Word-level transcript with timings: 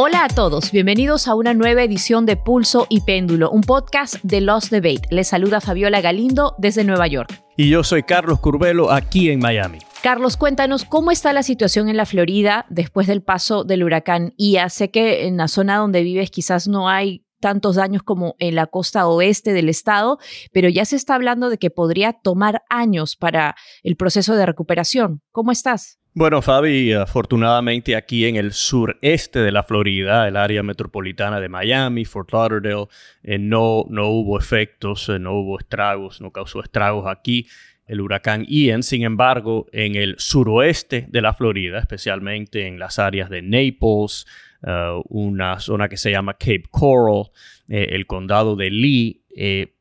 Hola 0.00 0.26
a 0.26 0.28
todos, 0.28 0.70
bienvenidos 0.70 1.26
a 1.26 1.34
una 1.34 1.54
nueva 1.54 1.82
edición 1.82 2.24
de 2.24 2.36
Pulso 2.36 2.86
y 2.88 3.00
Péndulo, 3.00 3.50
un 3.50 3.62
podcast 3.62 4.14
de 4.22 4.40
Lost 4.40 4.70
Debate. 4.70 5.08
Les 5.10 5.26
saluda 5.26 5.60
Fabiola 5.60 6.00
Galindo 6.00 6.54
desde 6.56 6.84
Nueva 6.84 7.08
York. 7.08 7.42
Y 7.56 7.68
yo 7.68 7.82
soy 7.82 8.04
Carlos 8.04 8.38
Curbelo 8.38 8.92
aquí 8.92 9.28
en 9.28 9.40
Miami. 9.40 9.78
Carlos, 10.00 10.36
cuéntanos 10.36 10.84
cómo 10.84 11.10
está 11.10 11.32
la 11.32 11.42
situación 11.42 11.88
en 11.88 11.96
la 11.96 12.06
Florida 12.06 12.64
después 12.68 13.08
del 13.08 13.22
paso 13.22 13.64
del 13.64 13.82
huracán 13.82 14.34
Ia. 14.36 14.68
Sé 14.68 14.92
que 14.92 15.26
en 15.26 15.36
la 15.36 15.48
zona 15.48 15.78
donde 15.78 16.04
vives 16.04 16.30
quizás 16.30 16.68
no 16.68 16.88
hay 16.88 17.24
tantos 17.40 17.76
daños 17.76 18.02
como 18.02 18.34
en 18.38 18.54
la 18.54 18.66
costa 18.66 19.06
oeste 19.06 19.52
del 19.52 19.68
estado, 19.68 20.18
pero 20.52 20.68
ya 20.68 20.84
se 20.84 20.96
está 20.96 21.14
hablando 21.14 21.50
de 21.50 21.58
que 21.58 21.70
podría 21.70 22.12
tomar 22.12 22.62
años 22.68 23.16
para 23.16 23.56
el 23.82 23.96
proceso 23.96 24.36
de 24.36 24.46
recuperación. 24.46 25.22
¿Cómo 25.32 25.52
estás? 25.52 25.98
Bueno, 26.14 26.42
Fabi, 26.42 26.92
afortunadamente 26.94 27.94
aquí 27.94 28.26
en 28.26 28.34
el 28.34 28.52
sureste 28.52 29.38
de 29.38 29.52
la 29.52 29.62
Florida, 29.62 30.26
el 30.26 30.36
área 30.36 30.64
metropolitana 30.64 31.38
de 31.38 31.48
Miami, 31.48 32.04
Fort 32.04 32.32
Lauderdale, 32.32 32.88
eh, 33.22 33.38
no, 33.38 33.84
no 33.88 34.08
hubo 34.08 34.36
efectos, 34.36 35.08
eh, 35.10 35.20
no 35.20 35.34
hubo 35.34 35.60
estragos, 35.60 36.20
no 36.20 36.32
causó 36.32 36.60
estragos 36.60 37.06
aquí 37.06 37.46
el 37.86 38.00
huracán 38.00 38.44
Ian. 38.48 38.82
Sin 38.82 39.02
embargo, 39.02 39.66
en 39.72 39.94
el 39.96 40.16
suroeste 40.18 41.06
de 41.08 41.22
la 41.22 41.34
Florida, 41.34 41.78
especialmente 41.78 42.66
en 42.66 42.78
las 42.78 42.98
áreas 42.98 43.30
de 43.30 43.42
Naples, 43.42 44.26
eh, 44.66 45.00
una 45.08 45.60
zona 45.60 45.88
que 45.88 45.96
se 45.96 46.10
llama 46.10 46.34
Cape 46.34 46.64
Coral, 46.70 47.30
el 47.68 48.06
condado 48.06 48.56
de 48.56 48.70
Lee, 48.70 49.22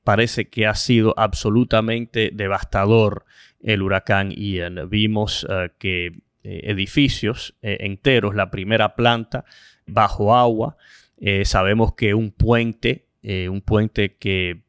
parece 0.03 0.49
que 0.49 0.67
ha 0.67 0.75
sido 0.75 1.13
absolutamente 1.17 2.31
devastador 2.33 3.25
el 3.61 3.81
huracán 3.81 4.31
Ian. 4.31 4.89
Vimos 4.89 5.47
que 5.79 6.11
eh, 6.49 6.71
edificios 6.71 7.55
eh, 7.61 7.79
enteros, 7.81 8.33
la 8.33 8.49
primera 8.49 8.95
planta 8.95 9.43
bajo 9.85 10.33
agua. 10.33 10.77
Eh, 11.19 11.43
sabemos 11.43 11.93
que 11.95 12.13
un 12.13 12.31
puente, 12.31 13.07
un 13.21 13.59
puente 13.59 14.15
que 14.15 14.61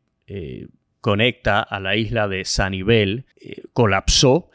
conecta 1.00 1.61
a 1.61 1.78
la 1.78 1.94
isla 1.94 2.27
de 2.27 2.44
Sanibel, 2.44 3.27
colapsó. 3.72 4.50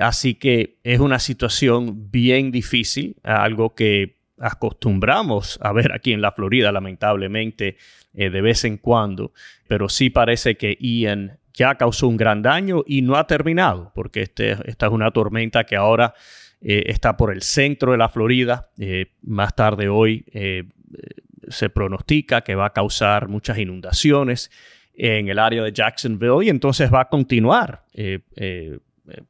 así 0.00 0.34
que 0.34 0.78
es 0.82 0.98
una 0.98 1.20
situación 1.20 2.10
bien 2.10 2.50
difícil, 2.50 3.14
algo 3.22 3.76
que 3.76 4.15
acostumbramos 4.38 5.58
a 5.62 5.72
ver 5.72 5.92
aquí 5.92 6.12
en 6.12 6.20
la 6.20 6.32
Florida, 6.32 6.72
lamentablemente, 6.72 7.76
de 8.12 8.40
vez 8.40 8.64
en 8.64 8.78
cuando, 8.78 9.32
pero 9.68 9.88
sí 9.88 10.08
parece 10.08 10.56
que 10.56 10.76
Ian 10.80 11.38
ya 11.56 11.74
causó 11.76 12.06
un 12.06 12.16
gran 12.16 12.42
daño 12.42 12.84
y 12.86 13.02
no 13.02 13.16
ha 13.16 13.26
terminado, 13.26 13.90
porque 13.94 14.22
este, 14.22 14.56
esta 14.68 14.86
es 14.86 14.92
una 14.92 15.10
tormenta 15.10 15.64
que 15.64 15.76
ahora 15.76 16.14
eh, 16.60 16.84
está 16.86 17.16
por 17.16 17.32
el 17.32 17.42
centro 17.42 17.92
de 17.92 17.98
la 17.98 18.08
Florida. 18.08 18.70
Eh, 18.78 19.12
más 19.22 19.56
tarde 19.56 19.88
hoy 19.88 20.24
eh, 20.32 20.64
se 21.48 21.70
pronostica 21.70 22.42
que 22.42 22.54
va 22.54 22.66
a 22.66 22.72
causar 22.72 23.28
muchas 23.28 23.58
inundaciones 23.58 24.50
en 24.94 25.28
el 25.28 25.38
área 25.38 25.62
de 25.62 25.72
Jacksonville 25.72 26.44
y 26.44 26.48
entonces 26.48 26.92
va 26.92 27.02
a 27.02 27.08
continuar 27.08 27.84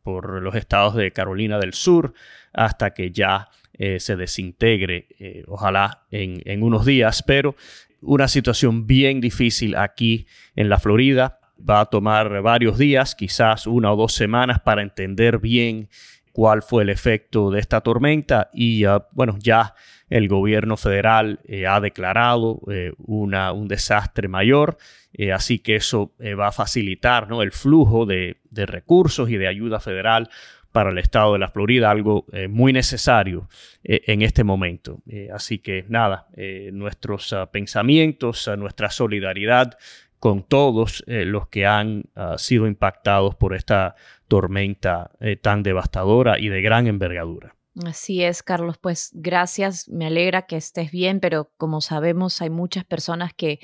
por 0.04 0.40
los 0.40 0.54
estados 0.54 0.94
de 0.94 1.10
Carolina 1.10 1.58
del 1.58 1.74
Sur 1.74 2.14
hasta 2.52 2.94
que 2.94 3.10
ya 3.10 3.48
se 3.78 4.16
desintegre, 4.16 5.44
ojalá 5.46 6.06
en, 6.10 6.40
en 6.44 6.62
unos 6.62 6.86
días, 6.86 7.22
pero 7.22 7.54
una 8.00 8.28
situación 8.28 8.86
bien 8.86 9.20
difícil 9.20 9.76
aquí 9.76 10.26
en 10.54 10.68
la 10.68 10.78
Florida. 10.78 11.40
Va 11.58 11.80
a 11.80 11.86
tomar 11.86 12.42
varios 12.42 12.78
días, 12.78 13.14
quizás 13.14 13.66
una 13.66 13.92
o 13.92 13.96
dos 13.96 14.14
semanas 14.14 14.60
para 14.60 14.82
entender 14.82 15.38
bien 15.38 15.88
cuál 16.32 16.62
fue 16.62 16.82
el 16.82 16.90
efecto 16.90 17.50
de 17.50 17.60
esta 17.60 17.80
tormenta 17.80 18.50
y 18.52 18.84
bueno, 19.12 19.38
ya 19.38 19.74
el 20.10 20.28
gobierno 20.28 20.76
federal 20.76 21.40
eh, 21.44 21.66
ha 21.66 21.80
declarado 21.80 22.60
eh, 22.70 22.92
una, 22.98 23.52
un 23.52 23.68
desastre 23.68 24.28
mayor, 24.28 24.76
eh, 25.14 25.32
así 25.32 25.60
que 25.60 25.76
eso 25.76 26.12
va 26.38 26.48
a 26.48 26.52
facilitar 26.52 27.26
¿no? 27.28 27.42
el 27.42 27.52
flujo 27.52 28.04
de, 28.04 28.36
de, 28.50 28.66
recursos 28.66 29.30
y 29.30 29.38
de 29.38 29.48
ayuda 29.48 29.80
federal 29.80 30.28
para 30.76 30.90
el 30.90 30.98
estado 30.98 31.32
de 31.32 31.38
la 31.38 31.48
Florida, 31.48 31.90
algo 31.90 32.26
muy 32.50 32.70
necesario 32.70 33.48
en 33.82 34.20
este 34.20 34.44
momento. 34.44 35.00
así 35.32 35.58
que 35.58 35.86
nada, 35.88 36.28
nuestros 36.72 37.32
ah, 37.32 37.50
pensamientos, 37.50 38.46
ah, 38.46 38.56
nuestra 38.56 38.90
solidaridad 38.90 39.78
con 40.18 40.42
todos 40.42 41.02
los 41.06 41.48
que 41.48 41.64
han 41.64 42.04
ah, 42.14 42.36
sido 42.36 42.66
impactados 42.66 43.34
por 43.36 43.54
esta 43.54 43.94
tormenta 44.28 45.12
eh, 45.20 45.36
tan 45.36 45.62
devastadora 45.62 46.38
y 46.38 46.48
de 46.48 46.60
gran 46.60 46.86
envergadura. 46.86 47.54
Así 47.86 48.22
es, 48.22 48.42
Carlos. 48.42 48.78
Pues 48.78 49.10
gracias, 49.14 49.88
me 49.88 50.06
alegra 50.06 50.42
que 50.42 50.56
estés 50.56 50.90
bien, 50.90 51.20
pero 51.20 51.50
como 51.56 51.80
sabemos 51.80 52.42
hay 52.42 52.50
muchas 52.50 52.84
personas 52.84 53.32
que 53.34 53.60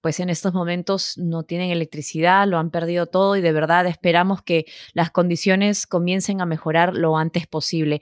pues 0.00 0.20
en 0.20 0.30
estos 0.30 0.54
momentos 0.54 1.18
no 1.18 1.42
tienen 1.42 1.70
electricidad, 1.70 2.46
lo 2.46 2.58
han 2.58 2.70
perdido 2.70 3.06
todo 3.06 3.36
y 3.36 3.40
de 3.40 3.52
verdad 3.52 3.86
esperamos 3.86 4.42
que 4.42 4.66
las 4.94 5.10
condiciones 5.10 5.86
comiencen 5.86 6.40
a 6.40 6.46
mejorar 6.46 6.94
lo 6.94 7.16
antes 7.16 7.46
posible. 7.46 8.00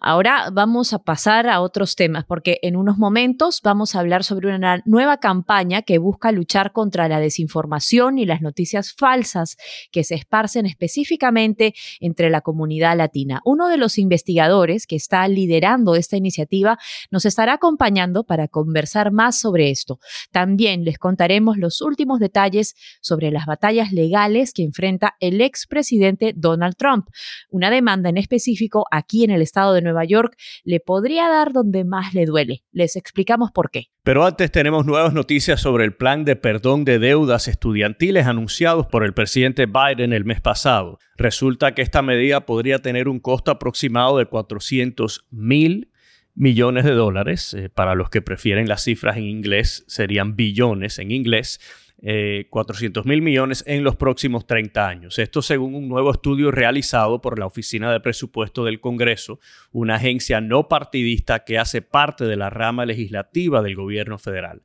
Ahora 0.00 0.50
vamos 0.52 0.92
a 0.92 1.00
pasar 1.00 1.48
a 1.48 1.60
otros 1.60 1.96
temas 1.96 2.24
porque 2.24 2.58
en 2.62 2.76
unos 2.76 2.98
momentos 2.98 3.60
vamos 3.62 3.94
a 3.94 4.00
hablar 4.00 4.22
sobre 4.22 4.54
una 4.54 4.80
nueva 4.84 5.18
campaña 5.18 5.82
que 5.82 5.98
busca 5.98 6.30
luchar 6.30 6.72
contra 6.72 7.08
la 7.08 7.18
desinformación 7.18 8.18
y 8.18 8.24
las 8.24 8.40
noticias 8.40 8.92
falsas 8.92 9.56
que 9.90 10.04
se 10.04 10.14
esparcen 10.14 10.66
específicamente 10.66 11.74
entre 11.98 12.30
la 12.30 12.42
comunidad 12.42 12.96
latina. 12.96 13.40
Uno 13.44 13.68
de 13.68 13.76
los 13.76 13.98
investigadores 13.98 14.86
que 14.86 14.94
está 14.94 15.26
liderando 15.26 15.96
esta 15.96 16.16
iniciativa 16.16 16.78
nos 17.10 17.24
estará 17.24 17.54
acompañando 17.54 18.22
para 18.22 18.46
conversar 18.46 19.10
más 19.10 19.40
sobre 19.40 19.70
esto. 19.70 19.98
También 20.30 20.84
les 20.84 20.98
contaremos 20.98 21.58
los 21.58 21.80
últimos 21.80 22.20
detalles 22.20 22.76
sobre 23.00 23.32
las 23.32 23.46
batallas 23.46 23.92
legales 23.92 24.52
que 24.52 24.62
enfrenta 24.62 25.16
el 25.18 25.40
expresidente 25.40 26.34
Donald 26.36 26.76
Trump, 26.76 27.08
una 27.50 27.70
demanda 27.70 28.10
en 28.10 28.16
específico 28.16 28.86
aquí 28.92 29.24
en 29.24 29.30
el 29.30 29.42
estado 29.42 29.72
de 29.74 29.87
Nueva 29.88 30.04
York 30.04 30.36
le 30.64 30.80
podría 30.80 31.28
dar 31.28 31.52
donde 31.52 31.84
más 31.84 32.14
le 32.14 32.26
duele. 32.26 32.62
Les 32.72 32.96
explicamos 32.96 33.50
por 33.52 33.70
qué. 33.70 33.86
Pero 34.02 34.24
antes 34.24 34.50
tenemos 34.50 34.86
nuevas 34.86 35.12
noticias 35.12 35.60
sobre 35.60 35.84
el 35.84 35.94
plan 35.94 36.24
de 36.24 36.36
perdón 36.36 36.84
de 36.84 36.98
deudas 36.98 37.48
estudiantiles 37.48 38.26
anunciados 38.26 38.86
por 38.86 39.04
el 39.04 39.14
presidente 39.14 39.66
Biden 39.66 40.12
el 40.12 40.24
mes 40.24 40.40
pasado. 40.40 40.98
Resulta 41.16 41.74
que 41.74 41.82
esta 41.82 42.02
medida 42.02 42.46
podría 42.46 42.80
tener 42.80 43.08
un 43.08 43.20
costo 43.20 43.50
aproximado 43.50 44.18
de 44.18 44.26
400 44.26 45.26
mil 45.30 45.90
millones 46.34 46.84
de 46.84 46.92
dólares. 46.92 47.54
Eh, 47.54 47.68
para 47.68 47.94
los 47.94 48.10
que 48.10 48.22
prefieren 48.22 48.68
las 48.68 48.84
cifras 48.84 49.16
en 49.16 49.24
inglés, 49.24 49.84
serían 49.88 50.36
billones 50.36 50.98
en 50.98 51.10
inglés 51.10 51.60
400 52.00 53.04
eh, 53.04 53.08
mil 53.08 53.22
millones 53.22 53.64
en 53.66 53.82
los 53.82 53.96
próximos 53.96 54.46
30 54.46 54.86
años. 54.86 55.18
Esto 55.18 55.42
según 55.42 55.74
un 55.74 55.88
nuevo 55.88 56.12
estudio 56.12 56.50
realizado 56.52 57.20
por 57.20 57.38
la 57.38 57.46
Oficina 57.46 57.90
de 57.92 58.00
Presupuesto 58.00 58.64
del 58.64 58.80
Congreso, 58.80 59.40
una 59.72 59.96
agencia 59.96 60.40
no 60.40 60.68
partidista 60.68 61.44
que 61.44 61.58
hace 61.58 61.82
parte 61.82 62.24
de 62.24 62.36
la 62.36 62.50
rama 62.50 62.86
legislativa 62.86 63.62
del 63.62 63.74
gobierno 63.74 64.18
federal. 64.18 64.62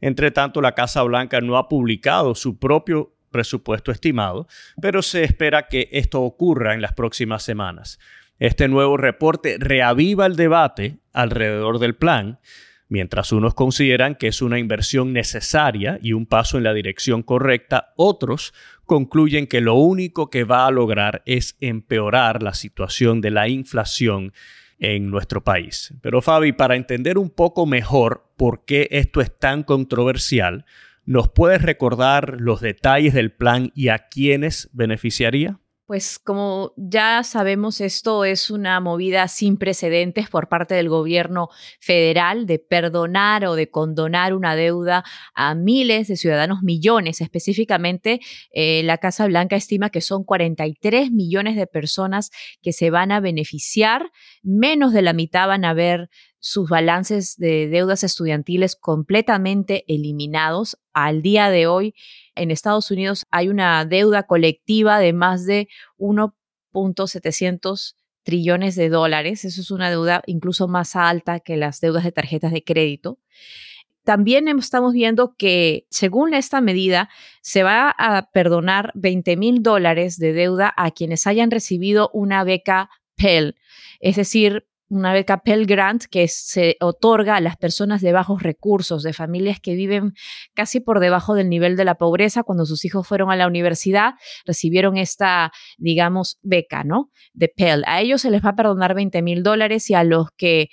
Entre 0.00 0.30
tanto, 0.30 0.60
la 0.60 0.72
Casa 0.72 1.02
Blanca 1.02 1.40
no 1.40 1.56
ha 1.56 1.68
publicado 1.68 2.34
su 2.34 2.58
propio 2.58 3.14
presupuesto 3.30 3.90
estimado, 3.90 4.46
pero 4.80 5.02
se 5.02 5.24
espera 5.24 5.66
que 5.68 5.88
esto 5.92 6.22
ocurra 6.22 6.74
en 6.74 6.82
las 6.82 6.92
próximas 6.92 7.42
semanas. 7.42 7.98
Este 8.38 8.68
nuevo 8.68 8.96
reporte 8.96 9.56
reaviva 9.58 10.26
el 10.26 10.36
debate 10.36 10.98
alrededor 11.12 11.78
del 11.78 11.96
plan, 11.96 12.38
Mientras 12.88 13.32
unos 13.32 13.54
consideran 13.54 14.14
que 14.14 14.28
es 14.28 14.42
una 14.42 14.58
inversión 14.58 15.12
necesaria 15.12 15.98
y 16.00 16.12
un 16.12 16.26
paso 16.26 16.56
en 16.56 16.64
la 16.64 16.72
dirección 16.72 17.22
correcta, 17.22 17.92
otros 17.96 18.54
concluyen 18.84 19.48
que 19.48 19.60
lo 19.60 19.74
único 19.74 20.30
que 20.30 20.44
va 20.44 20.66
a 20.66 20.70
lograr 20.70 21.22
es 21.26 21.56
empeorar 21.60 22.42
la 22.42 22.54
situación 22.54 23.20
de 23.20 23.32
la 23.32 23.48
inflación 23.48 24.32
en 24.78 25.10
nuestro 25.10 25.42
país. 25.42 25.94
Pero 26.00 26.22
Fabi, 26.22 26.52
para 26.52 26.76
entender 26.76 27.18
un 27.18 27.30
poco 27.30 27.66
mejor 27.66 28.30
por 28.36 28.64
qué 28.64 28.88
esto 28.92 29.20
es 29.20 29.36
tan 29.36 29.64
controversial, 29.64 30.64
¿nos 31.04 31.28
puedes 31.28 31.62
recordar 31.62 32.36
los 32.40 32.60
detalles 32.60 33.14
del 33.14 33.32
plan 33.32 33.72
y 33.74 33.88
a 33.88 34.06
quiénes 34.08 34.70
beneficiaría? 34.72 35.58
Pues 35.86 36.18
como 36.18 36.72
ya 36.76 37.22
sabemos, 37.22 37.80
esto 37.80 38.24
es 38.24 38.50
una 38.50 38.80
movida 38.80 39.28
sin 39.28 39.56
precedentes 39.56 40.28
por 40.28 40.48
parte 40.48 40.74
del 40.74 40.88
gobierno 40.88 41.48
federal 41.78 42.44
de 42.46 42.58
perdonar 42.58 43.46
o 43.46 43.54
de 43.54 43.70
condonar 43.70 44.34
una 44.34 44.56
deuda 44.56 45.04
a 45.32 45.54
miles 45.54 46.08
de 46.08 46.16
ciudadanos, 46.16 46.64
millones 46.64 47.20
específicamente. 47.20 48.18
Eh, 48.50 48.82
la 48.82 48.98
Casa 48.98 49.28
Blanca 49.28 49.54
estima 49.54 49.90
que 49.90 50.00
son 50.00 50.24
43 50.24 51.12
millones 51.12 51.54
de 51.54 51.68
personas 51.68 52.32
que 52.62 52.72
se 52.72 52.90
van 52.90 53.12
a 53.12 53.20
beneficiar, 53.20 54.10
menos 54.42 54.92
de 54.92 55.02
la 55.02 55.12
mitad 55.12 55.46
van 55.46 55.64
a 55.64 55.72
ver 55.72 56.10
sus 56.46 56.68
balances 56.68 57.36
de 57.38 57.66
deudas 57.66 58.04
estudiantiles 58.04 58.76
completamente 58.76 59.84
eliminados. 59.92 60.78
Al 60.92 61.20
día 61.20 61.50
de 61.50 61.66
hoy, 61.66 61.96
en 62.36 62.52
Estados 62.52 62.92
Unidos 62.92 63.24
hay 63.32 63.48
una 63.48 63.84
deuda 63.84 64.28
colectiva 64.28 65.00
de 65.00 65.12
más 65.12 65.44
de 65.44 65.66
1.700 65.98 67.96
trillones 68.22 68.76
de 68.76 68.88
dólares. 68.90 69.44
Eso 69.44 69.60
es 69.60 69.72
una 69.72 69.90
deuda 69.90 70.22
incluso 70.26 70.68
más 70.68 70.94
alta 70.94 71.40
que 71.40 71.56
las 71.56 71.80
deudas 71.80 72.04
de 72.04 72.12
tarjetas 72.12 72.52
de 72.52 72.62
crédito. 72.62 73.18
También 74.04 74.46
estamos 74.46 74.92
viendo 74.92 75.34
que, 75.36 75.88
según 75.90 76.32
esta 76.32 76.60
medida, 76.60 77.10
se 77.42 77.64
va 77.64 77.92
a 77.98 78.30
perdonar 78.30 78.92
20 78.94 79.36
mil 79.36 79.64
dólares 79.64 80.16
de 80.16 80.32
deuda 80.32 80.72
a 80.76 80.92
quienes 80.92 81.26
hayan 81.26 81.50
recibido 81.50 82.08
una 82.12 82.44
beca 82.44 82.88
Pell, 83.16 83.56
es 83.98 84.14
decir, 84.14 84.66
una 84.88 85.12
beca 85.12 85.42
Pell 85.42 85.66
Grant 85.66 86.04
que 86.04 86.28
se 86.28 86.76
otorga 86.80 87.36
a 87.36 87.40
las 87.40 87.56
personas 87.56 88.00
de 88.00 88.12
bajos 88.12 88.42
recursos, 88.42 89.02
de 89.02 89.12
familias 89.12 89.58
que 89.60 89.74
viven 89.74 90.12
casi 90.54 90.80
por 90.80 91.00
debajo 91.00 91.34
del 91.34 91.48
nivel 91.48 91.76
de 91.76 91.84
la 91.84 91.96
pobreza. 91.96 92.42
Cuando 92.42 92.66
sus 92.66 92.84
hijos 92.84 93.06
fueron 93.06 93.30
a 93.30 93.36
la 93.36 93.46
universidad, 93.46 94.14
recibieron 94.44 94.96
esta, 94.96 95.52
digamos, 95.78 96.38
beca, 96.42 96.84
¿no? 96.84 97.10
De 97.32 97.48
Pell. 97.48 97.82
A 97.86 98.00
ellos 98.00 98.22
se 98.22 98.30
les 98.30 98.44
va 98.44 98.50
a 98.50 98.56
perdonar 98.56 98.94
20 98.94 99.22
mil 99.22 99.42
dólares 99.42 99.90
y 99.90 99.94
a 99.94 100.04
los 100.04 100.28
que 100.36 100.68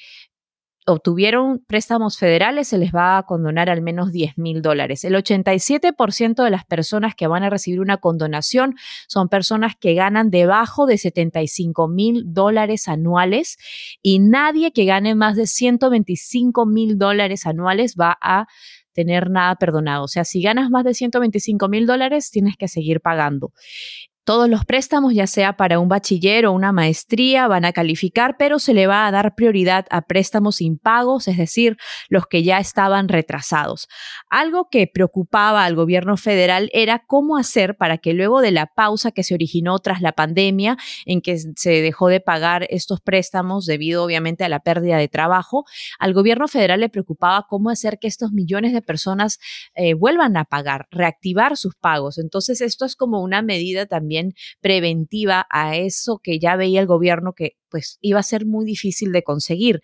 obtuvieron 0.86 1.64
préstamos 1.68 2.18
federales, 2.18 2.68
se 2.68 2.78
les 2.78 2.94
va 2.94 3.18
a 3.18 3.24
condonar 3.24 3.70
al 3.70 3.82
menos 3.82 4.12
10 4.12 4.38
mil 4.38 4.62
dólares. 4.62 5.04
El 5.04 5.16
87% 5.16 6.44
de 6.44 6.50
las 6.50 6.66
personas 6.66 7.16
que 7.16 7.28
van 7.28 7.44
a 7.44 7.50
recibir 7.50 7.80
una 7.80 7.98
condonación 7.98 8.76
son 9.08 9.30
personas 9.30 9.76
que 9.80 9.94
ganan 9.94 10.30
debajo 10.30 10.86
de 10.86 10.98
75 10.98 11.88
mil 11.88 12.24
dólares 12.34 12.88
anuales 12.88 13.58
y 14.02 14.20
nadie 14.20 14.72
que 14.72 14.86
gane 14.86 15.16
más 15.16 15.36
de 15.36 15.48
125 15.48 16.66
mil 16.66 16.98
dólares 16.98 17.46
anuales 17.46 17.96
va 18.00 18.18
a 18.22 18.48
tener 18.94 19.30
nada 19.30 19.56
perdonado. 19.56 20.04
O 20.04 20.08
sea, 20.08 20.24
si 20.24 20.42
ganas 20.42 20.70
más 20.70 20.84
de 20.84 20.94
125 20.94 21.68
mil 21.68 21.86
dólares, 21.86 22.30
tienes 22.32 22.56
que 22.58 22.68
seguir 22.68 23.02
pagando. 23.02 23.52
Todos 24.26 24.48
los 24.48 24.64
préstamos, 24.64 25.14
ya 25.14 25.28
sea 25.28 25.58
para 25.58 25.80
un 25.80 25.90
bachiller 25.90 26.46
o 26.46 26.54
una 26.54 26.72
maestría, 26.72 27.50
van 27.50 27.66
a 27.66 27.74
calificar, 27.74 28.38
pero 28.40 28.58
se 28.58 28.74
le 28.74 28.88
va 28.88 29.06
a 29.06 29.12
dar 29.12 29.36
prioridad 29.36 29.86
a 29.90 30.02
préstamos 30.02 30.62
impagos, 30.62 31.28
es 31.28 31.36
decir, 31.36 31.76
los 32.08 32.26
que 32.28 32.42
ya 32.42 32.60
estaban 32.60 33.10
retrasados. 33.10 33.90
Algo 34.30 34.70
que 34.70 34.88
preocupaba 34.88 35.66
al 35.66 35.76
gobierno 35.76 36.16
federal 36.16 36.70
era 36.72 37.04
cómo 37.06 37.36
hacer 37.36 37.76
para 37.76 37.98
que 37.98 38.14
luego 38.14 38.40
de 38.40 38.52
la 38.52 38.68
pausa 38.68 39.12
que 39.12 39.24
se 39.24 39.34
originó 39.34 39.78
tras 39.80 40.00
la 40.00 40.14
pandemia, 40.14 40.78
en 41.06 41.20
que 41.20 41.38
se 41.58 41.82
dejó 41.82 42.08
de 42.08 42.22
pagar 42.22 42.66
estos 42.70 43.02
préstamos 43.02 43.66
debido 43.66 44.06
obviamente 44.06 44.46
a 44.46 44.50
la 44.50 44.62
pérdida 44.62 44.96
de 44.96 45.10
trabajo, 45.10 45.66
al 46.00 46.14
gobierno 46.14 46.48
federal 46.48 46.80
le 46.80 46.88
preocupaba 46.88 47.46
cómo 47.50 47.70
hacer 47.70 48.00
que 48.00 48.08
estos 48.08 48.32
millones 48.32 48.72
de 48.72 48.82
personas 48.82 49.40
eh, 49.76 49.96
vuelvan 49.96 50.38
a 50.38 50.46
pagar, 50.46 50.88
reactivar 50.92 51.58
sus 51.58 51.76
pagos. 51.76 52.18
Entonces, 52.18 52.62
esto 52.62 52.86
es 52.86 52.96
como 52.96 53.22
una 53.22 53.42
medida 53.42 53.86
también 53.86 54.13
preventiva 54.62 55.46
a 55.50 55.78
eso 55.78 56.20
que 56.24 56.40
ya 56.40 56.56
veía 56.56 56.80
el 56.80 56.88
gobierno 56.88 57.34
que 57.34 57.58
pues 57.74 57.98
iba 58.02 58.20
a 58.20 58.24
ser 58.24 58.46
muy 58.46 58.66
difícil 58.66 59.12
de 59.12 59.24
conseguir. 59.24 59.82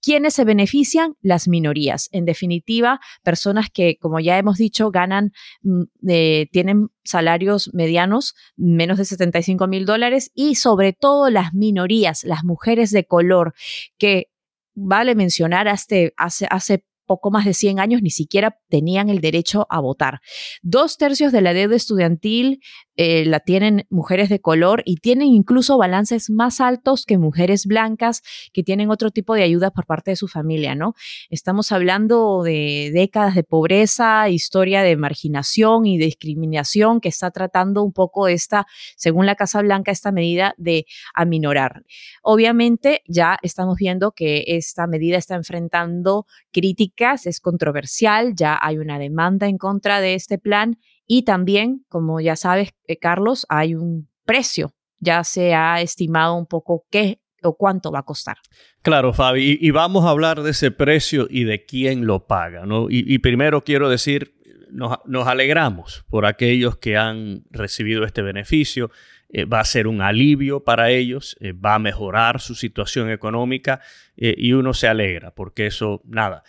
¿Quiénes 0.00 0.34
se 0.34 0.44
benefician? 0.44 1.16
Las 1.22 1.48
minorías. 1.48 2.08
En 2.12 2.24
definitiva, 2.24 3.00
personas 3.24 3.66
que, 3.68 3.96
como 3.98 4.20
ya 4.20 4.38
hemos 4.38 4.58
dicho, 4.58 4.92
ganan, 4.92 5.32
mm, 5.62 5.82
eh, 6.08 6.46
tienen 6.52 6.90
salarios 7.02 7.70
medianos, 7.74 8.36
menos 8.56 8.98
de 8.98 9.06
75 9.06 9.66
mil 9.66 9.86
dólares, 9.86 10.30
y 10.36 10.54
sobre 10.54 10.92
todo 10.92 11.30
las 11.30 11.52
minorías, 11.52 12.22
las 12.22 12.44
mujeres 12.44 12.92
de 12.92 13.06
color, 13.06 13.54
que 13.98 14.28
vale 14.74 15.16
mencionar 15.16 15.66
hace, 15.66 16.14
hace, 16.16 16.84
poco 17.04 17.30
más 17.30 17.44
de 17.44 17.52
100 17.52 17.80
años 17.80 18.00
ni 18.00 18.08
siquiera 18.08 18.58
tenían 18.68 19.10
el 19.10 19.20
derecho 19.20 19.66
a 19.68 19.80
votar. 19.80 20.20
Dos 20.62 20.96
tercios 20.96 21.30
de 21.30 21.42
la 21.42 21.52
deuda 21.52 21.76
estudiantil 21.76 22.62
eh, 22.96 23.24
la 23.24 23.40
tienen 23.40 23.86
mujeres 23.88 24.28
de 24.28 24.40
color 24.40 24.82
y 24.84 24.96
tienen 24.96 25.28
incluso 25.28 25.78
balances 25.78 26.28
más 26.28 26.60
altos 26.60 27.06
que 27.06 27.16
mujeres 27.16 27.66
blancas 27.66 28.22
que 28.52 28.62
tienen 28.62 28.90
otro 28.90 29.10
tipo 29.10 29.34
de 29.34 29.42
ayuda 29.42 29.70
por 29.70 29.86
parte 29.86 30.10
de 30.10 30.16
su 30.16 30.28
familia, 30.28 30.74
¿no? 30.74 30.94
Estamos 31.30 31.72
hablando 31.72 32.42
de 32.42 32.90
décadas 32.92 33.34
de 33.34 33.44
pobreza, 33.44 34.28
historia 34.28 34.82
de 34.82 34.96
marginación 34.96 35.86
y 35.86 35.96
discriminación 35.96 37.00
que 37.00 37.08
está 37.08 37.30
tratando 37.30 37.82
un 37.82 37.92
poco 37.92 38.28
esta, 38.28 38.66
según 38.96 39.26
la 39.26 39.36
Casa 39.36 39.62
Blanca, 39.62 39.90
esta 39.90 40.12
medida 40.12 40.54
de 40.58 40.84
aminorar. 41.14 41.84
Obviamente 42.22 43.02
ya 43.06 43.38
estamos 43.42 43.76
viendo 43.78 44.12
que 44.12 44.44
esta 44.46 44.86
medida 44.86 45.16
está 45.16 45.34
enfrentando 45.34 46.26
críticas, 46.52 47.26
es 47.26 47.40
controversial, 47.40 48.34
ya 48.34 48.58
hay 48.60 48.78
una 48.78 48.98
demanda 48.98 49.46
en 49.46 49.58
contra 49.58 50.00
de 50.00 50.14
este 50.14 50.38
plan 50.38 50.78
y 51.06 51.22
también, 51.24 51.84
como 51.88 52.20
ya 52.20 52.36
sabes, 52.36 52.70
eh, 52.86 52.98
Carlos, 52.98 53.46
hay 53.48 53.74
un 53.74 54.08
precio. 54.24 54.74
Ya 54.98 55.24
se 55.24 55.54
ha 55.54 55.80
estimado 55.80 56.36
un 56.36 56.46
poco 56.46 56.86
qué 56.90 57.20
o 57.42 57.56
cuánto 57.56 57.90
va 57.90 58.00
a 58.00 58.04
costar. 58.04 58.36
Claro, 58.82 59.12
Fabi, 59.12 59.58
y, 59.60 59.70
vamos 59.72 60.04
a 60.04 60.10
hablar 60.10 60.42
de 60.42 60.52
ese 60.52 60.70
precio 60.70 61.26
y 61.28 61.42
de 61.42 61.64
quién 61.64 62.06
lo 62.06 62.26
paga, 62.26 62.66
¿no? 62.66 62.86
Y, 62.88 63.18
primero 63.18 63.64
quiero 63.64 63.88
decir, 63.88 64.34
nos, 64.70 65.26
alegramos 65.26 66.04
por 66.08 66.24
aquellos 66.24 66.76
que 66.76 66.96
han 66.96 67.42
recibido 67.50 68.04
este 68.04 68.22
beneficio. 68.22 68.90
Eh, 69.28 69.44
va 69.44 69.60
a 69.60 69.64
ser 69.64 69.88
un 69.88 70.02
alivio 70.02 70.62
para 70.62 70.90
ellos, 70.90 71.36
eh, 71.40 71.52
va 71.52 71.74
a 71.74 71.78
mejorar 71.78 72.38
su 72.40 72.54
situación 72.54 73.10
económica 73.10 73.80
y 74.14 74.52
uno 74.52 74.74
se 74.74 74.88
alegra 74.88 75.34
porque 75.34 75.66
eso, 75.66 76.02
nada, 76.04 76.44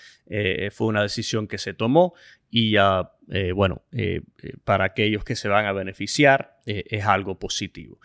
fue 0.71 0.87
una 0.87 1.01
decisión 1.01 1.47
que 1.47 1.57
se 1.57 1.73
tomó 1.73 2.13
y 2.55 2.75
eh, 2.77 3.51
bueno, 3.51 3.81
eh, 3.91 4.21
eh, 4.43 4.53
para 4.63 4.85
aquellos 4.85 5.23
que 5.23 5.35
se 5.35 5.47
van 5.47 5.65
a 5.65 5.71
beneficiar 5.71 6.59
es 6.65 7.03
algo 7.03 7.39
positivo. 7.39 7.99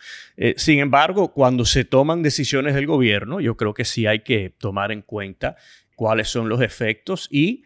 sin 0.57 0.79
embargo, 0.79 1.31
cuando 1.31 1.63
se 1.63 1.85
toman 1.85 2.23
decisiones 2.23 2.73
del 2.73 2.87
gobierno, 2.87 3.39
yo 3.39 3.55
creo 3.55 3.73
que 3.73 3.85
sí 3.85 4.05
hay 4.07 4.19
que 4.19 4.49
tomar 4.49 4.91
en 4.91 5.01
cuenta 5.01 5.55
cuáles 5.95 6.27
son 6.27 6.49
los 6.49 6.61
efectos 6.61 7.29
y 7.31 7.63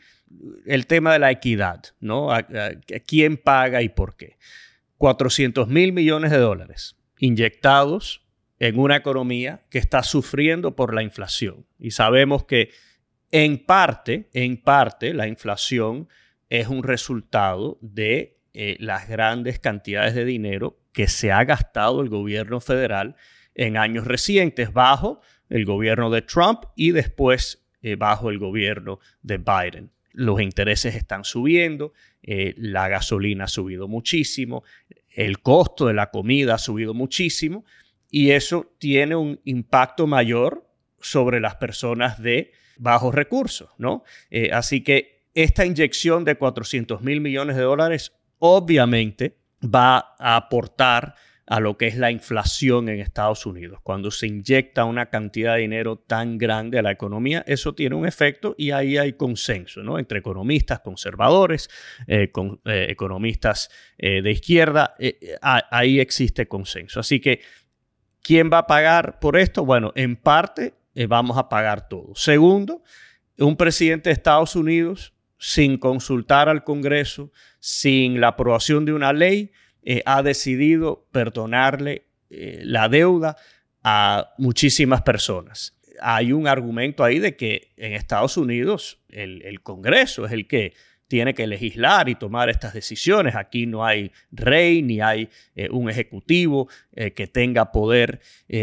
el 0.68 0.86
tema 0.86 1.14
de 1.14 1.20
la 1.20 1.32
equidad, 1.32 1.82
¿no? 2.00 2.28
quién 3.08 3.38
paga 3.38 3.82
y 3.82 3.90
por 3.90 4.18
qué? 4.18 4.38
400 4.98 5.68
mil 5.68 5.94
millones 5.94 6.30
de 6.30 6.38
dólares 6.38 6.98
inyectados 7.18 8.24
en 8.60 8.78
una 8.78 8.98
economía 8.98 9.64
que 9.72 9.80
está 9.80 10.04
sufriendo 10.04 10.76
por 10.76 10.94
la 10.94 11.02
inflación. 11.02 11.66
Y 11.80 11.92
sabemos 11.92 12.44
que 12.44 12.70
en 13.32 13.66
parte, 13.66 14.30
en 14.34 14.58
parte, 14.58 15.14
la 15.14 15.28
inflación 15.28 16.08
es 16.54 16.68
un 16.68 16.84
resultado 16.84 17.80
de 17.82 18.38
eh, 18.54 18.78
las 18.80 19.10
grandes 19.10 19.58
cantidades 19.58 20.14
de 20.14 20.24
dinero 20.24 20.78
que 20.92 21.08
se 21.08 21.32
ha 21.32 21.44
gastado 21.46 22.00
el 22.00 22.10
gobierno 22.10 22.60
federal 22.60 23.16
en 23.56 23.76
años 23.76 24.06
recientes 24.06 24.72
bajo 24.72 25.20
el 25.50 25.66
gobierno 25.66 26.12
de 26.12 26.22
Trump 26.22 26.66
y 26.76 26.92
después 26.92 27.66
eh, 27.82 27.96
bajo 27.96 28.30
el 28.30 28.38
gobierno 28.38 29.00
de 29.24 29.40
Biden. 29.40 29.92
Los 30.12 30.42
intereses 30.42 30.94
están 30.94 31.24
subiendo, 31.24 31.94
eh, 32.22 32.54
la 32.56 32.88
gasolina 32.88 33.46
ha 33.46 33.48
subido 33.48 33.88
muchísimo, 33.88 34.64
el 35.10 35.40
costo 35.40 35.88
de 35.88 35.96
la 35.96 36.12
comida 36.12 36.54
ha 36.54 36.60
subido 36.60 36.94
muchísimo 36.94 37.66
y 38.12 38.30
eso 38.30 38.76
tiene 38.78 39.16
un 39.16 39.42
impacto 39.44 40.06
mayor 40.06 40.70
sobre 41.02 41.40
las 41.40 41.56
personas 41.56 42.22
de 42.22 42.52
bajos 42.78 43.16
recursos, 43.16 43.72
¿no? 43.80 44.04
así 44.52 44.82
que 44.82 45.13
esta 45.34 45.66
inyección 45.66 46.24
de 46.26 46.36
400 46.36 47.02
mil 47.02 47.22
millones 47.22 47.56
de 47.56 47.64
dólares 47.64 48.14
obviamente 48.40 49.38
va 49.64 50.16
a 50.20 50.36
aportar 50.36 51.16
a 51.46 51.60
lo 51.60 51.78
que 51.78 51.88
es 51.88 51.98
la 51.98 52.10
inflación 52.10 52.88
en 52.88 53.00
Estados 53.00 53.46
Unidos. 53.46 53.80
Cuando 53.84 54.12
se 54.12 54.28
inyecta 54.28 54.86
una 54.86 55.10
cantidad 55.10 55.56
de 55.56 55.62
dinero 55.62 55.98
tan 55.98 56.38
grande 56.38 56.80
a 56.80 56.82
la 56.82 56.92
economía, 56.92 57.44
eso 57.46 57.76
tiene 57.76 57.96
un 57.96 58.08
efecto 58.08 58.56
y 58.58 58.72
ahí 58.72 58.98
hay 58.98 59.14
consenso 59.14 59.84
¿no? 59.84 60.00
entre 60.00 60.20
economistas 60.20 60.80
conservadores, 60.80 61.70
eh, 62.08 62.32
eh, 62.66 62.88
economistas 62.90 63.70
eh, 63.98 64.22
de 64.22 64.32
izquierda, 64.32 64.96
ahí 65.42 66.00
existe 66.00 66.48
consenso. 66.48 67.02
Así 67.02 67.20
que, 67.20 67.42
¿quién 68.22 68.50
va 68.52 68.60
a 68.60 68.68
pagar 68.68 69.20
por 69.20 69.38
esto? 69.38 69.66
Bueno, 69.66 69.92
en 69.96 70.16
parte 70.16 70.76
vamos 71.08 71.38
a 71.38 71.50
pagar 71.50 71.90
todo. 71.90 72.16
Segundo, 72.16 72.84
un 73.38 73.58
presidente 73.58 74.10
de 74.10 74.14
Estados 74.14 74.56
Unidos 74.56 75.14
sin 75.44 75.78
consultar 75.78 76.48
al 76.48 76.64
Congreso, 76.64 77.30
sin 77.60 78.22
la 78.22 78.30
aprobación 78.30 78.86
de 78.86 78.94
una 78.94 79.12
ley, 79.12 79.52
eh, 79.82 80.02
ha 80.06 80.24
decidido 80.24 81.06
perdonarle 81.12 82.08
eh, 82.30 82.62
la 82.64 82.88
deuda 82.88 83.36
a 83.84 84.34
muchísimas 84.38 85.02
personas. 85.02 85.78
Hay 86.00 86.32
un 86.32 86.48
argumento 86.48 87.04
ahí 87.04 87.20
de 87.20 87.36
que 87.36 87.74
en 87.76 87.92
Estados 87.92 88.38
Unidos 88.38 89.04
el, 89.10 89.62
Congreso 89.64 90.26
es 90.26 90.32
el 90.32 90.48
que 90.48 90.76
tiene 91.10 91.34
que 91.34 91.46
legislar 91.46 92.08
y 92.08 92.16
tomar 92.16 92.50
estas 92.50 92.74
decisiones. 92.74 93.36
Aquí 93.36 93.66
no 93.66 93.86
hay 93.86 94.14
rey 94.32 94.82
ni 94.82 95.02
hay 95.02 95.28
eh, 95.56 95.68
un 95.70 95.90
ejecutivo 95.90 96.70
que 96.94 97.28
tenga 97.28 97.74
poder 97.74 98.22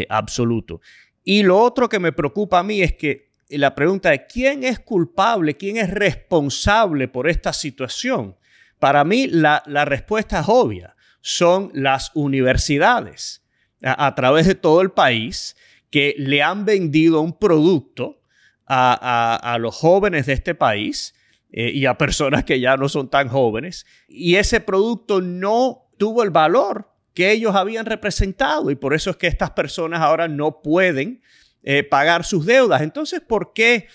absoluto. 0.09 0.81
Y 1.23 1.43
lo 1.43 1.59
otro 1.59 1.87
que 1.87 1.99
me 1.99 2.11
preocupa 2.11 2.57
a 2.57 2.63
mí 2.63 2.81
es 2.81 2.93
que 2.93 3.30
la 3.57 3.75
pregunta 3.75 4.09
de 4.09 4.25
quién 4.25 4.63
es 4.63 4.79
culpable, 4.79 5.57
quién 5.57 5.77
es 5.77 5.89
responsable 5.89 7.07
por 7.07 7.29
esta 7.29 7.53
situación. 7.53 8.35
Para 8.79 9.03
mí 9.03 9.27
la, 9.27 9.63
respuesta 9.85 10.39
es 10.39 10.45
obvia. 10.47 10.95
Son 11.21 11.71
las 11.73 12.11
universidades 12.15 13.43
a, 13.83 14.13
través 14.15 14.47
de 14.47 14.55
todo 14.55 14.81
el 14.81 14.91
país 14.91 15.55
que 15.89 16.15
le 16.17 16.41
han 16.41 16.65
vendido 16.65 17.21
un 17.21 17.37
producto 17.37 18.21
a, 18.65 19.57
los 19.59 19.75
jóvenes 19.75 20.25
de 20.25 20.33
este 20.33 20.55
país 20.55 21.13
eh, 21.51 21.71
y 21.71 21.85
a 21.85 21.97
personas 21.97 22.45
que 22.45 22.59
ya 22.59 22.77
no 22.77 22.87
son 22.87 23.09
tan 23.09 23.27
jóvenes, 23.27 23.85
y 24.07 24.35
ese 24.35 24.61
producto 24.61 25.19
no 25.19 25.89
tuvo 25.97 26.23
el 26.23 26.29
valor 26.29 26.91
que 27.13 27.31
ellos 27.31 27.55
habían 27.55 27.85
representado 27.85 28.71
y 28.71 28.75
por 28.75 28.93
eso 28.93 29.09
es 29.09 29.17
que 29.17 29.27
estas 29.27 29.51
personas 29.51 30.01
ahora 30.01 30.27
no 30.27 30.61
pueden 30.61 31.21
eh, 31.63 31.83
pagar 31.83 32.23
sus 32.25 32.45
deudas. 32.45 32.81
Entonces, 32.81 33.21
¿por 33.21 33.53
qué 33.53 33.87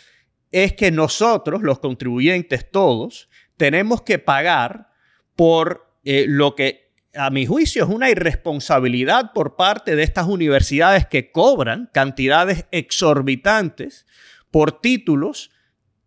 es 0.52 0.72
que 0.72 0.90
nosotros, 0.90 1.62
los 1.62 1.78
contribuyentes 1.80 2.70
todos, 2.70 3.28
tenemos 3.56 4.02
que 4.02 4.18
pagar 4.18 4.88
por 5.34 5.92
eh, 6.04 6.24
lo 6.28 6.54
que 6.54 6.86
a 7.16 7.30
mi 7.30 7.46
juicio, 7.46 7.84
es 7.84 7.90
una 7.90 8.10
irresponsabilidad 8.10 9.32
por 9.32 9.56
parte 9.56 9.96
de 9.96 10.02
estas 10.02 10.26
universidades 10.26 11.06
que 11.06 11.32
cobran 11.32 11.88
cantidades 11.92 12.66
exorbitantes 12.70 14.06
por 14.50 14.80
títulos 14.80 15.50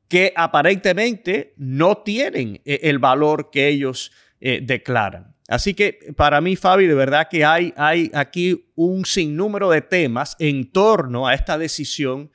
que 0.07 0.33
aparentemente 0.35 1.53
no 1.57 1.99
tienen 1.99 2.61
eh, 2.65 2.81
el 2.83 2.99
valor 2.99 3.49
que 3.51 3.67
ellos 3.67 4.11
eh, 4.41 4.61
declaran. 4.63 5.35
Así 5.47 5.73
que 5.73 6.13
para 6.15 6.41
mí, 6.41 6.55
Fabi, 6.55 6.85
de 6.85 6.93
verdad 6.93 7.27
que 7.29 7.43
hay, 7.43 7.73
aquí 8.13 8.71
un 8.75 9.05
sinnúmero 9.05 9.69
de 9.69 9.81
temas 9.81 10.35
en 10.39 10.71
torno 10.71 11.27
a 11.27 11.33
esta 11.33 11.57
decisión 11.57 12.31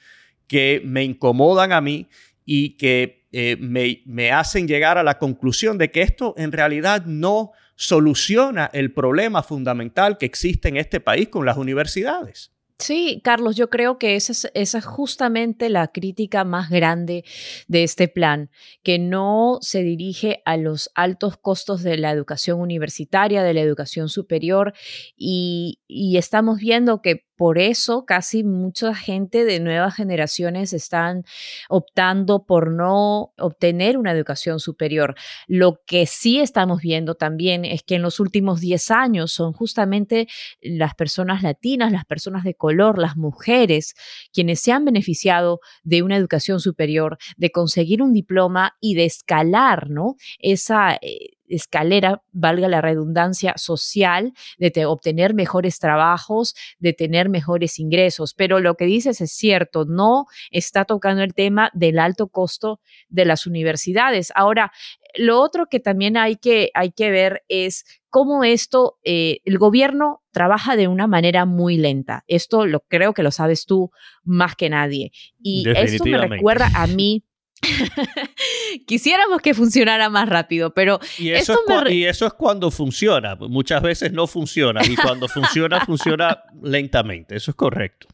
que 0.49 0.82
me 0.84 1.04
incomodan 1.04 1.73
a 1.73 1.80
mí 1.80 2.08
y 2.44 2.70
que 2.70 3.26
eh, 3.30 3.56
me 3.58 4.32
hacen 4.32 4.66
llegar 4.66 4.99
a 4.99 5.02
la 5.02 5.18
conclusión 5.18 5.78
de 5.78 5.90
que 5.90 6.02
esto 6.02 6.34
en 6.37 6.52
realidad 6.52 7.04
no 7.06 7.52
soluciona 7.76 8.70
el 8.73 8.92
problema 8.92 9.42
fundamental 9.42 10.18
que 10.18 10.26
existe 10.26 10.68
en 10.68 10.76
este 10.76 11.00
país 11.00 11.28
con 11.28 11.44
las 11.44 11.56
universidades. 11.56 12.53
Sí, 12.78 13.21
Carlos, 13.23 13.54
yo 13.54 13.71
creo 13.71 13.99
que 13.99 14.16
esa 14.16 14.50
es, 14.52 14.85
justamente 14.85 15.69
la 15.69 15.88
crítica 15.88 16.43
más 16.43 16.71
grande 16.71 17.25
de 17.69 17.85
este 17.85 18.09
plan, 18.09 18.50
que 18.83 18.99
no 18.99 19.59
se 19.61 19.83
dirige 19.85 20.43
a 20.45 20.57
los 20.57 20.90
altos 20.97 21.37
costos 21.37 21.85
de 21.85 21.97
la 21.97 22.11
educación 22.11 22.61
universitaria, 22.61 23.45
de 23.45 23.54
la 23.54 23.61
educación 23.61 24.09
superior, 24.09 24.75
y 25.16 25.78
estamos 26.16 26.59
viendo 26.59 27.00
que 27.00 27.26
por 27.37 27.59
eso 27.59 28.05
casi 28.07 28.45
mucha 28.45 28.95
gente 28.95 29.45
de 29.45 29.61
nuevas 29.61 29.95
generaciones 29.95 30.73
están 30.73 31.25
optando 31.69 32.45
por 32.45 32.71
no 32.71 33.33
obtener 33.38 33.99
una 33.99 34.12
educación 34.12 34.61
superior. 34.61 35.14
Lo 35.47 35.81
que 35.87 36.07
sí 36.07 36.41
estamos 36.41 36.81
viendo 36.81 37.14
también 37.14 37.64
es 37.64 37.83
que 37.83 37.97
en 37.97 38.03
los 38.03 38.21
últimos 38.21 38.61
10 38.61 38.91
años 38.91 39.33
son 39.33 39.53
justamente 39.53 40.29
las 40.61 40.95
personas 40.95 41.43
latinas, 41.43 41.93
las 41.93 42.05
personas 42.05 42.45
de 42.45 42.55
color, 42.55 42.99
las 42.99 43.17
mujeres, 43.17 43.95
quienes 44.33 44.61
se 44.61 44.73
han 44.73 44.85
beneficiado 44.85 45.61
de 45.83 46.03
una 46.03 46.17
educación 46.17 46.61
superior, 46.61 47.19
de 47.37 47.50
conseguir 47.50 48.03
un 48.03 48.12
diploma 48.12 48.76
y 48.81 48.95
de 48.95 49.05
escalar, 49.05 49.91
¿no? 49.91 50.17
Esa, 50.38 50.95
eh, 51.00 51.34
escalera, 51.48 52.22
valga 52.32 52.68
la 52.68 52.80
redundancia, 52.80 53.54
social, 53.56 54.32
de 54.58 54.86
obtener 54.86 55.34
mejores 55.34 55.78
trabajos, 55.78 56.54
de 56.78 56.92
tener 56.92 57.28
mejores 57.28 57.78
ingresos. 57.78 58.34
Pero 58.34 58.60
lo 58.60 58.76
que 58.76 58.86
dices 58.86 59.20
es 59.20 59.32
cierto, 59.32 59.84
no 59.84 60.26
está 60.50 60.84
tocando 60.84 61.22
el 61.22 61.34
tema 61.34 61.70
del 61.74 61.98
alto 61.98 62.28
costo 62.28 62.80
de 63.08 63.24
las 63.24 63.46
universidades. 63.46 64.32
Ahora, 64.34 64.72
lo 65.16 65.40
otro 65.40 65.66
que 65.66 65.80
también 65.80 66.16
hay 66.16 66.36
que, 66.36 66.70
hay 66.74 66.90
que 66.90 67.10
ver 67.10 67.44
es 67.48 67.84
cómo 68.10 68.44
esto, 68.44 68.98
eh, 69.04 69.38
el 69.44 69.58
gobierno 69.58 70.22
trabaja 70.32 70.76
de 70.76 70.88
una 70.88 71.06
manera 71.06 71.44
muy 71.44 71.76
lenta. 71.76 72.24
Esto 72.26 72.66
lo 72.66 72.80
creo 72.80 73.14
que 73.14 73.22
lo 73.22 73.30
sabes 73.30 73.66
tú 73.66 73.90
más 74.22 74.56
que 74.56 74.70
nadie. 74.70 75.12
Y 75.40 75.64
esto 75.68 76.04
me 76.04 76.18
recuerda 76.18 76.70
a 76.74 76.86
mí 76.86 77.24
Quisiéramos 78.81 79.40
que 79.40 79.54
funcionara 79.54 80.09
más 80.09 80.28
rápido, 80.28 80.75
pero... 80.75 81.00
Y 81.19 81.31
eso, 81.31 81.54
es 81.87 81.93
y 81.93 82.04
eso 82.04 82.26
es 82.26 82.33
cuando 82.35 82.71
funciona. 82.71 83.37
Muchas 83.37 83.83
veces 83.83 84.12
no 84.12 84.26
funciona 84.26 84.81
y 84.85 84.97
cuando 84.97 85.28
funciona, 85.28 85.85
funciona 85.87 86.43
lentamente. 86.62 87.37
Eso 87.37 87.50
es 87.50 87.57
correcto. 87.57 88.09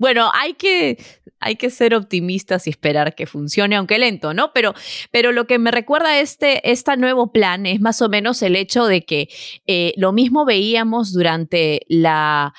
Bueno, 0.00 0.30
hay 0.32 0.54
que, 0.54 0.96
hay 1.40 1.56
que 1.56 1.68
ser 1.68 1.94
optimistas 1.94 2.66
y 2.66 2.70
esperar 2.70 3.14
que 3.14 3.26
funcione, 3.26 3.76
aunque 3.76 3.98
lento, 3.98 4.32
¿no? 4.32 4.50
Pero, 4.54 4.72
pero 5.10 5.30
lo 5.30 5.46
que 5.46 5.58
me 5.58 5.70
recuerda 5.70 6.20
este, 6.20 6.70
este 6.70 6.96
nuevo 6.96 7.32
plan 7.32 7.66
es 7.66 7.82
más 7.82 8.00
o 8.00 8.08
menos 8.08 8.40
el 8.40 8.56
hecho 8.56 8.86
de 8.86 9.04
que 9.04 9.28
eh, 9.66 9.92
lo 9.98 10.12
mismo 10.12 10.46
veíamos 10.46 11.12
durante 11.12 11.82
la 11.88 12.54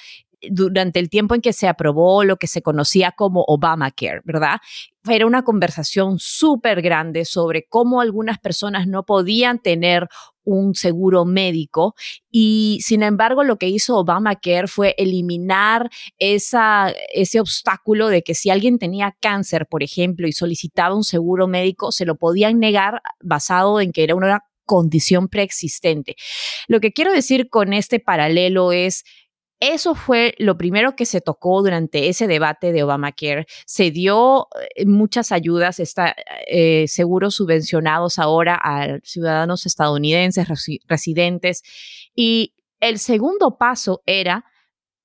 durante 0.50 1.00
el 1.00 1.10
tiempo 1.10 1.36
en 1.36 1.42
que 1.42 1.54
se 1.54 1.68
aprobó 1.68 2.24
lo 2.24 2.38
que 2.38 2.48
se 2.48 2.62
conocía 2.62 3.12
como 3.12 3.44
Obamacare, 3.48 4.22
¿verdad? 4.24 4.60
Era 5.08 5.26
una 5.26 5.44
conversación 5.44 6.18
súper 6.20 6.82
grande 6.82 7.26
sobre 7.26 7.66
cómo 7.68 8.02
algunas 8.02 8.40
personas 8.40 8.88
no 8.88 9.04
podían 9.04 9.60
tener 9.60 10.08
un 10.44 10.74
seguro 10.74 11.24
médico 11.26 11.94
y 12.32 12.80
sin 12.82 13.04
embargo 13.04 13.44
lo 13.44 13.58
que 13.58 13.68
hizo 13.68 13.98
Obamacare 13.98 14.68
fue 14.68 14.96
eliminar 14.98 15.90
esa, 16.18 16.92
ese 17.14 17.40
obstáculo 17.40 18.08
de 18.08 18.24
que 18.24 18.34
si 18.34 18.50
alguien 18.50 18.80
tenía 18.80 19.16
cáncer, 19.20 19.68
por 19.68 19.84
ejemplo, 19.84 20.28
y 20.28 20.34
solicitaba 20.34 20.96
un 20.96 21.04
seguro 21.04 21.48
médico, 21.48 21.92
se 21.92 22.06
lo 22.06 22.16
podían 22.16 22.60
negar 22.60 23.02
basado 23.22 23.82
en 23.82 23.92
que 23.92 24.04
era 24.04 24.16
una 24.16 24.42
condición 24.66 25.28
preexistente. 25.28 26.16
Lo 26.68 26.80
que 26.80 26.94
quiero 26.94 27.12
decir 27.12 27.50
con 27.50 27.74
este 27.74 28.00
paralelo 28.00 28.72
es 28.72 29.04
eso 29.62 29.94
fue 29.94 30.34
lo 30.40 30.58
primero 30.58 30.96
que 30.96 31.06
se 31.06 31.22
tocó 31.22 31.62
durante 31.62 32.10
ese 32.10 32.28
debate 32.28 32.72
de 32.74 32.84
Obamacare. 32.84 33.46
Se 33.66 33.92
dio 33.92 34.48
eh, 34.76 34.88
muchas 34.88 35.32
ayudas, 35.32 35.80
está, 35.80 36.16
eh, 36.48 36.86
seguros 36.88 37.36
subvencionados 37.36 38.18
ahora 38.18 38.60
a 38.62 39.00
ciudadanos 39.04 39.68
estadounidenses, 39.68 40.48
residentes. 40.88 41.62
Y 42.16 42.56
el 42.80 42.98
segundo 42.98 43.58
paso 43.60 44.02
era 44.08 44.46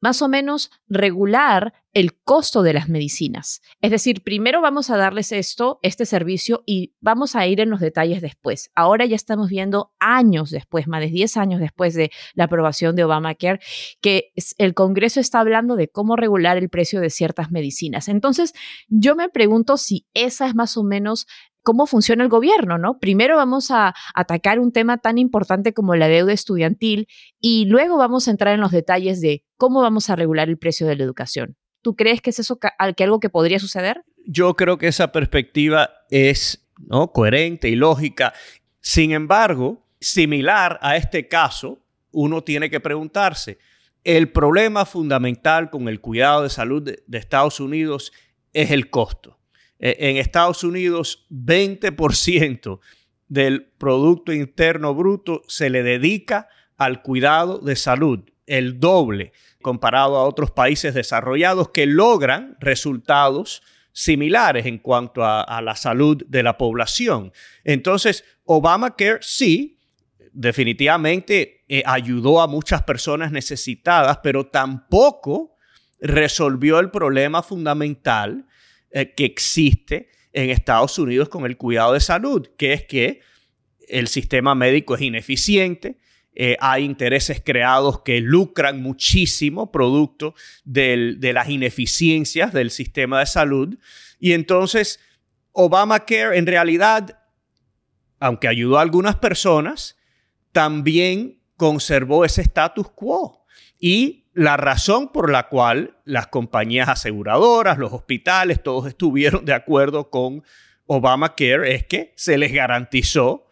más 0.00 0.22
o 0.22 0.28
menos 0.28 0.70
regular 0.88 1.74
el 1.92 2.18
costo 2.18 2.62
de 2.62 2.74
las 2.74 2.90
medicinas. 2.90 3.62
Es 3.80 3.90
decir, 3.90 4.22
primero 4.22 4.60
vamos 4.60 4.90
a 4.90 4.98
darles 4.98 5.32
esto, 5.32 5.78
este 5.80 6.04
servicio, 6.04 6.62
y 6.66 6.92
vamos 7.00 7.34
a 7.34 7.46
ir 7.46 7.60
en 7.60 7.70
los 7.70 7.80
detalles 7.80 8.20
después. 8.20 8.70
Ahora 8.74 9.06
ya 9.06 9.16
estamos 9.16 9.48
viendo 9.48 9.94
años 9.98 10.50
después, 10.50 10.88
más 10.88 11.00
de 11.00 11.08
10 11.08 11.38
años 11.38 11.60
después 11.60 11.94
de 11.94 12.10
la 12.34 12.44
aprobación 12.44 12.96
de 12.96 13.04
Obamacare, 13.04 13.60
que 14.02 14.32
el 14.58 14.74
Congreso 14.74 15.20
está 15.20 15.40
hablando 15.40 15.74
de 15.74 15.88
cómo 15.88 16.16
regular 16.16 16.58
el 16.58 16.68
precio 16.68 17.00
de 17.00 17.08
ciertas 17.08 17.50
medicinas. 17.50 18.08
Entonces, 18.08 18.52
yo 18.88 19.16
me 19.16 19.30
pregunto 19.30 19.78
si 19.78 20.06
esa 20.12 20.46
es 20.46 20.54
más 20.54 20.76
o 20.76 20.84
menos 20.84 21.26
cómo 21.66 21.88
funciona 21.88 22.22
el 22.22 22.30
gobierno, 22.30 22.78
¿no? 22.78 23.00
Primero 23.00 23.36
vamos 23.36 23.72
a 23.72 23.92
atacar 24.14 24.60
un 24.60 24.70
tema 24.70 24.98
tan 24.98 25.18
importante 25.18 25.74
como 25.74 25.96
la 25.96 26.06
deuda 26.06 26.32
estudiantil 26.32 27.08
y 27.40 27.64
luego 27.64 27.96
vamos 27.96 28.28
a 28.28 28.30
entrar 28.30 28.54
en 28.54 28.60
los 28.60 28.70
detalles 28.70 29.20
de 29.20 29.42
cómo 29.56 29.82
vamos 29.82 30.08
a 30.08 30.14
regular 30.14 30.48
el 30.48 30.58
precio 30.58 30.86
de 30.86 30.94
la 30.94 31.02
educación. 31.02 31.56
¿Tú 31.82 31.96
crees 31.96 32.22
que 32.22 32.30
es 32.30 32.38
eso 32.38 32.60
que 32.60 32.68
algo 32.78 33.18
que 33.18 33.30
podría 33.30 33.58
suceder? 33.58 34.04
Yo 34.24 34.54
creo 34.54 34.78
que 34.78 34.86
esa 34.86 35.10
perspectiva 35.10 35.90
es 36.08 36.64
¿no? 36.78 37.10
coherente 37.10 37.68
y 37.68 37.74
lógica. 37.74 38.32
Sin 38.78 39.10
embargo, 39.10 39.82
similar 39.98 40.78
a 40.82 40.94
este 40.94 41.26
caso, 41.26 41.80
uno 42.12 42.44
tiene 42.44 42.70
que 42.70 42.78
preguntarse, 42.78 43.58
el 44.04 44.30
problema 44.30 44.84
fundamental 44.84 45.70
con 45.70 45.88
el 45.88 46.00
cuidado 46.00 46.44
de 46.44 46.50
salud 46.50 46.84
de 46.84 47.18
Estados 47.18 47.58
Unidos 47.58 48.12
es 48.52 48.70
el 48.70 48.88
costo. 48.88 49.36
Eh, 49.78 49.96
en 49.98 50.16
Estados 50.16 50.64
Unidos 50.64 51.26
20% 51.30 52.80
del 53.28 53.64
Producto 53.78 54.32
Interno 54.32 54.94
Bruto 54.94 55.42
se 55.48 55.70
le 55.70 55.82
dedica 55.82 56.48
al 56.76 57.02
cuidado 57.02 57.58
de 57.58 57.76
salud, 57.76 58.20
el 58.46 58.78
doble 58.78 59.32
comparado 59.62 60.16
a 60.16 60.24
otros 60.24 60.52
países 60.52 60.94
desarrollados 60.94 61.70
que 61.70 61.86
logran 61.86 62.56
resultados 62.60 63.62
similares 63.90 64.66
en 64.66 64.78
cuanto 64.78 65.24
a, 65.24 65.60
la 65.62 65.74
salud 65.74 66.22
de 66.28 66.42
la 66.42 66.58
población. 66.58 67.32
Entonces, 67.64 68.24
Obamacare 68.44 69.18
sí, 69.22 69.78
definitivamente 70.32 71.64
eh, 71.66 71.82
ayudó 71.86 72.42
a 72.42 72.46
muchas 72.46 72.82
personas 72.82 73.32
necesitadas, 73.32 74.18
pero 74.22 74.46
tampoco 74.46 75.56
resolvió 75.98 76.78
el 76.78 76.90
problema 76.90 77.42
fundamental 77.42 78.46
eh, 78.96 79.12
que 79.14 79.26
existe 79.26 80.08
en 80.32 80.48
Estados 80.48 80.98
Unidos 80.98 81.28
con 81.28 81.44
el 81.44 81.58
cuidado 81.58 81.92
de 81.92 82.00
salud, 82.00 82.48
que 82.56 82.72
es 82.72 82.86
que 82.86 83.20
el 83.88 84.08
sistema 84.08 84.54
médico 84.54 84.94
es 84.94 85.02
ineficiente, 85.02 85.98
eh, 86.34 86.56
hay 86.60 86.84
intereses 86.84 87.42
creados 87.44 88.00
que 88.00 88.22
lucran 88.22 88.80
muchísimo 88.80 89.70
producto 89.70 90.34
de 90.64 91.30
las 91.34 91.50
ineficiencias 91.50 92.54
del 92.54 92.70
sistema 92.70 93.20
de 93.20 93.26
salud. 93.26 93.78
Y 94.18 94.32
entonces, 94.32 94.98
Obamacare 95.52 96.38
en 96.38 96.46
realidad, 96.46 97.22
aunque 98.18 98.48
ayudó 98.48 98.78
a 98.78 98.82
algunas 98.82 99.16
personas, 99.16 99.98
también 100.52 101.42
conservó 101.58 102.24
ese 102.24 102.40
status 102.40 102.88
quo. 102.92 103.44
Y 103.78 104.24
la 104.36 104.58
razón 104.58 105.08
por 105.08 105.30
la 105.30 105.48
cual 105.48 105.96
las 106.04 106.26
compañías 106.26 106.90
aseguradoras, 106.90 107.78
los 107.78 107.94
hospitales, 107.94 108.62
todos 108.62 108.86
estuvieron 108.86 109.46
de 109.46 109.54
acuerdo 109.54 110.10
con 110.10 110.44
Obamacare 110.84 111.74
es 111.74 111.86
que 111.86 112.12
se 112.16 112.36
les 112.36 112.52
garantizó 112.52 113.46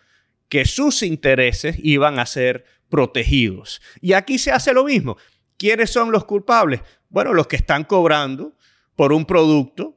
que 0.51 0.67
sus 0.67 1.03
intereses 1.03 1.77
iban 1.79 2.19
a 2.19 2.27
ser 2.27 2.67
protegidos. 2.91 3.81
Y 4.03 4.13
aquí 4.13 4.39
se 4.39 4.53
hace 4.53 4.75
lo 4.75 4.85
mismo. 4.85 5.17
¿Quiénes 5.57 5.91
son 5.91 6.13
los 6.13 6.27
culpables? 6.27 6.83
Bueno, 7.09 7.33
los 7.33 7.47
que 7.47 7.57
están 7.57 7.85
cobrando 7.85 8.53
por 8.95 9.15
un 9.15 9.25
producto 9.25 9.97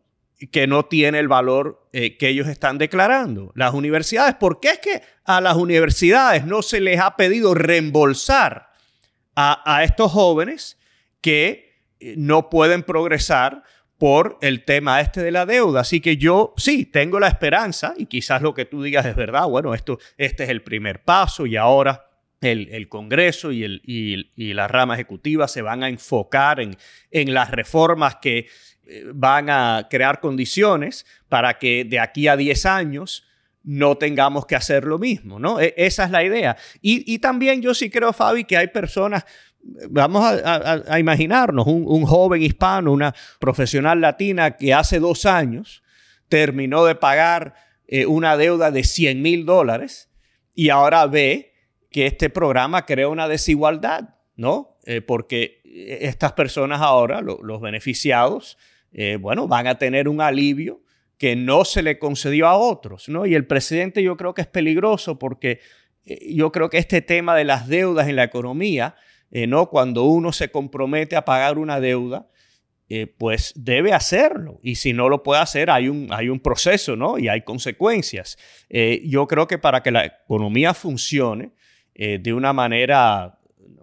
que 0.54 0.68
no 0.68 0.86
tiene 0.86 1.20
el 1.20 1.28
valor 1.28 1.90
eh, 1.92 2.16
que 2.16 2.30
ellos 2.30 2.48
están 2.48 2.78
declarando. 2.78 3.52
Las 3.56 3.74
universidades, 3.74 4.36
¿por 4.36 4.62
qué 4.62 4.70
es 4.70 4.80
que 4.80 5.02
a 5.26 5.42
las 5.42 5.58
universidades 5.58 6.46
no 6.46 6.62
se 6.62 6.80
les 6.80 7.02
ha 7.02 7.18
pedido 7.18 7.54
reembolsar 7.54 8.68
a, 9.40 9.84
estos 9.84 10.12
jóvenes 10.12 10.77
que 11.22 11.84
eh, 12.00 12.16
no 12.18 12.50
pueden 12.50 12.84
progresar 12.84 13.64
por 13.98 14.38
el 14.42 14.64
tema 14.64 15.02
este 15.02 15.22
de 15.22 15.32
la 15.32 15.46
deuda. 15.46 15.82
Así 15.82 16.02
que 16.02 16.18
yo 16.18 16.54
sí 16.58 16.86
tengo 16.86 17.20
la 17.20 17.28
esperanza, 17.28 17.94
y 17.98 18.06
quizás 18.06 18.42
lo 18.42 18.54
que 18.54 18.66
tú 18.66 18.84
digas 18.84 19.06
es 19.06 19.16
verdad, 19.16 19.48
bueno, 19.48 19.74
esto, 19.74 19.98
este 20.18 20.44
es 20.44 20.50
el 20.50 20.62
primer 20.62 21.04
paso 21.04 21.46
y 21.46 21.56
ahora 21.56 22.04
el, 22.42 22.88
Congreso 22.88 23.52
y, 23.52 23.64
el, 23.64 23.82
y, 23.84 24.54
la 24.54 24.68
rama 24.68 24.94
ejecutiva 24.94 25.48
se 25.48 25.64
van 25.64 25.84
a 25.84 25.90
enfocar 25.90 26.60
en, 26.60 26.78
en 27.10 27.34
las 27.34 27.50
reformas 27.50 28.18
que 28.18 28.48
eh, 28.86 29.04
van 29.14 29.50
a 29.50 29.88
crear 29.90 30.20
condiciones 30.20 31.06
para 31.28 31.58
que 31.58 31.84
de 31.84 32.00
aquí 32.00 32.28
a 32.28 32.38
10 32.38 32.66
años 32.68 33.28
no 33.64 33.98
tengamos 33.98 34.46
que 34.46 34.56
hacer 34.56 34.86
lo 34.86 34.98
mismo, 34.98 35.40
¿no? 35.40 35.60
E, 35.60 35.74
esa 35.76 36.06
es 36.06 36.12
la 36.12 36.24
idea. 36.24 36.56
Y, 36.82 37.20
también 37.20 37.62
yo 37.62 37.74
sí 37.74 37.90
creo, 37.90 38.14
Fabi, 38.14 38.46
que 38.46 38.56
hay 38.56 38.68
personas, 38.68 39.26
vamos 39.90 40.24
a, 40.44 41.00
imaginarnos, 41.00 41.68
un, 41.68 42.06
joven 42.06 42.42
hispano, 42.42 42.92
una 42.92 43.14
profesional 43.40 44.02
latina 44.02 44.58
que 44.58 44.74
hace 44.74 45.00
dos 45.00 45.26
años 45.26 45.84
terminó 46.30 46.86
de 46.86 46.96
pagar 46.96 47.56
eh, 47.88 48.06
una 48.06 48.38
deuda 48.38 48.72
de 48.72 48.84
100 48.84 49.22
mil 49.22 49.46
dólares 49.46 50.10
y 50.54 50.70
ahora 50.70 51.06
ve 51.08 51.54
que 51.90 52.06
este 52.06 52.30
programa 52.30 52.86
crea 52.86 53.08
una 53.08 53.28
desigualdad, 53.28 54.16
¿no? 54.36 54.78
Eh, 54.86 55.02
porque 55.02 55.62
estas 55.64 56.34
personas 56.34 56.82
ahora, 56.82 57.22
los 57.22 57.62
beneficiados, 57.62 58.58
eh, 58.92 59.18
bueno, 59.20 59.48
van 59.48 59.68
a 59.68 59.78
tener 59.78 60.08
un 60.08 60.22
alivio 60.22 60.82
que 61.18 61.36
no 61.36 61.66
se 61.66 61.84
le 61.84 62.00
concedió 62.00 62.48
a 62.48 62.58
otros, 62.58 63.10
¿no? 63.10 63.26
Y 63.26 63.36
el 63.36 63.46
presidente 63.46 64.04
yo 64.04 64.18
creo 64.18 64.34
que 64.34 64.42
es 64.42 64.48
peligroso 64.48 65.20
porque 65.20 65.60
eh, 66.06 66.34
yo 66.34 66.52
creo 66.52 66.70
que 66.70 66.78
este 66.78 67.02
tema 67.02 67.36
de 67.36 67.44
las 67.44 67.68
deudas 67.68 68.08
en 68.08 68.16
la 68.16 68.24
economía, 68.24 68.96
eh, 69.32 69.48
¿no? 69.48 69.70
Cuando 69.70 70.04
uno 70.04 70.32
se 70.32 70.50
compromete 70.50 71.16
a 71.16 71.26
pagar 71.26 71.58
una 71.58 71.80
deuda, 71.80 72.28
pues 73.18 73.52
debe 73.58 73.92
hacerlo. 73.92 74.62
Y 74.64 74.76
si 74.76 74.94
no 74.94 75.10
lo 75.10 75.22
puede 75.22 75.42
hacer, 75.42 75.70
hay 75.70 75.90
un, 75.90 76.08
hay 76.10 76.30
un 76.30 76.40
proceso, 76.40 76.96
¿no? 76.96 77.18
Y 77.18 77.28
hay 77.28 77.42
consecuencias. 77.42 78.38
yo 79.04 79.28
creo 79.28 79.46
que 79.46 79.58
para 79.58 79.84
que 79.84 79.92
la 79.92 80.06
economía 80.06 80.74
funcione 80.74 81.52
de 81.94 82.34
una 82.34 82.54
manera 82.54 83.40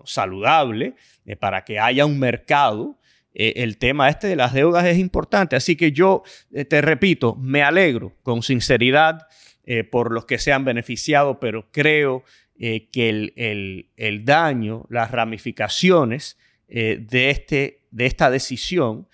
saludable, 0.07 0.95
para 1.39 1.65
que 1.67 1.79
haya 1.79 2.07
un 2.07 2.19
mercado, 2.19 2.99
eh, 3.35 3.55
el 3.57 3.79
tema 3.79 4.09
este 4.09 4.29
de 4.29 4.37
las 4.37 4.53
deudas 4.53 4.87
es 4.87 4.99
importante. 4.99 5.57
Así 5.57 5.77
que 5.77 5.93
yo 5.93 6.23
eh, 6.53 6.65
te 6.65 6.81
repito, 6.81 7.35
me 7.35 7.63
alegro 7.63 8.13
con 8.23 8.43
sinceridad 8.43 9.27
eh, 9.65 9.83
por 9.83 10.13
los 10.13 10.25
que 10.25 10.39
se 10.39 10.53
han 10.53 10.65
beneficiado, 10.65 11.41
pero 11.41 11.69
creo 11.73 12.23
que 12.57 13.09
el, 13.09 13.91
el, 13.97 14.25
daño, 14.25 14.87
las 14.89 15.11
ramificaciones 15.11 16.39
de, 16.69 17.31
este, 17.31 17.83
de 17.91 18.07
esta 18.07 18.31
decisión 18.31 19.09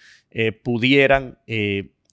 pudieran 0.62 1.38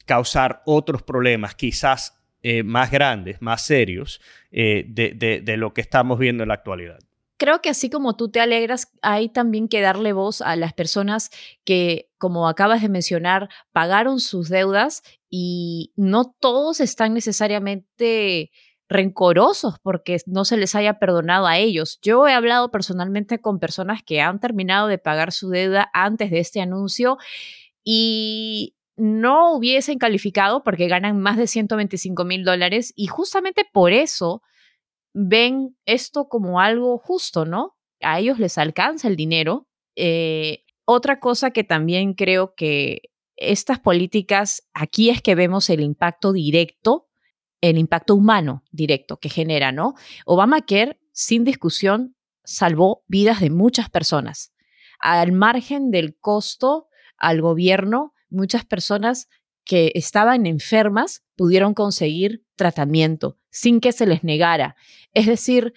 causar 0.06 0.64
otros 0.66 1.04
problemas, 1.04 1.56
quizás 1.56 2.18
más 2.64 2.92
grandes, 2.92 3.42
más 3.42 3.66
serios, 3.66 4.22
de, 4.52 5.42
de 5.44 5.58
lo 5.58 5.74
que 5.74 5.82
estamos 5.82 6.18
viendo 6.18 6.44
en 6.44 6.50
la 6.50 6.56
actualidad. 6.56 7.00
Creo 7.38 7.62
que 7.62 7.70
así 7.70 7.92
como 7.92 8.16
tú 8.16 8.30
te 8.30 8.40
alegras, 8.40 8.92
hay 9.04 9.30
también 9.30 9.68
que 9.68 9.80
darle 9.80 10.12
voz 10.12 10.42
a 10.42 10.56
las 10.56 10.74
personas 10.74 11.30
que, 11.64 12.10
como 12.18 12.50
acabas 12.50 12.82
de 12.82 12.90
mencionar, 12.90 13.48
pagaron 13.72 14.20
sus 14.20 14.50
deudas 14.50 15.04
y 15.30 15.94
no 15.96 16.36
todos 16.40 16.80
están 16.80 17.14
necesariamente 17.14 18.52
rencorosos 18.90 19.76
porque 19.82 20.18
no 20.26 20.46
se 20.46 20.58
les 20.58 20.76
haya 20.76 21.00
perdonado 21.00 21.48
a 21.48 21.58
ellos. 21.58 22.00
Yo 22.02 22.28
he 22.28 22.34
hablado 22.34 22.72
personalmente 22.72 23.40
con 23.40 23.60
personas 23.60 24.02
que 24.04 24.22
han 24.22 24.40
terminado 24.40 24.88
de 24.88 24.98
pagar 24.98 25.32
su 25.32 25.50
deuda 25.50 25.90
antes 25.94 26.32
de 26.32 26.40
este 26.40 26.62
anuncio 26.62 27.18
y 27.84 28.76
no 28.96 29.54
hubiesen 29.54 30.00
calificado 30.00 30.64
porque 30.64 30.88
ganan 30.88 31.20
más 31.20 31.38
de 31.38 31.48
125 31.48 32.26
mil 32.26 32.44
dólares 32.44 32.94
y 32.96 33.08
justamente 33.08 33.64
por 33.72 33.92
eso 33.92 34.42
ven 35.14 35.76
esto 35.86 36.28
como 36.28 36.60
algo 36.60 36.98
justo, 36.98 37.46
¿no? 37.46 37.76
A 38.02 38.20
ellos 38.20 38.40
les 38.40 38.58
alcanza 38.58 39.08
el 39.08 39.16
dinero. 39.16 39.68
Eh, 39.96 40.64
otra 40.86 41.20
cosa 41.20 41.52
que 41.52 41.64
también 41.64 42.14
creo 42.14 42.54
que 42.56 43.02
estas 43.36 43.80
políticas, 43.80 44.68
aquí 44.74 45.10
es 45.10 45.22
que 45.22 45.36
vemos 45.36 45.70
el 45.70 45.82
impacto 45.82 46.34
directo, 46.34 47.07
el 47.62 47.78
impacto 47.78 48.16
humano 48.16 48.64
directo 48.72 49.18
que 49.18 49.30
genera, 49.30 49.72
¿no? 49.72 49.96
Obamacare, 50.26 51.00
sin 51.12 51.44
discusión, 51.44 52.16
salvó 52.44 53.04
vidas 53.08 53.40
de 53.42 53.50
muchas 53.50 53.90
personas. 53.90 54.54
Al 55.00 55.32
margen 55.32 55.92
del 55.92 56.18
costo 56.18 56.88
al 57.18 57.42
gobierno, 57.42 58.14
muchas 58.30 58.66
personas 58.66 59.28
que 59.66 59.92
estaban 59.96 60.46
enfermas 60.46 61.24
pudieron 61.36 61.74
conseguir 61.74 62.46
tratamiento 62.56 63.38
sin 63.50 63.80
que 63.80 63.92
se 63.92 64.06
les 64.06 64.24
negara. 64.24 64.76
Es 65.14 65.26
decir, 65.26 65.74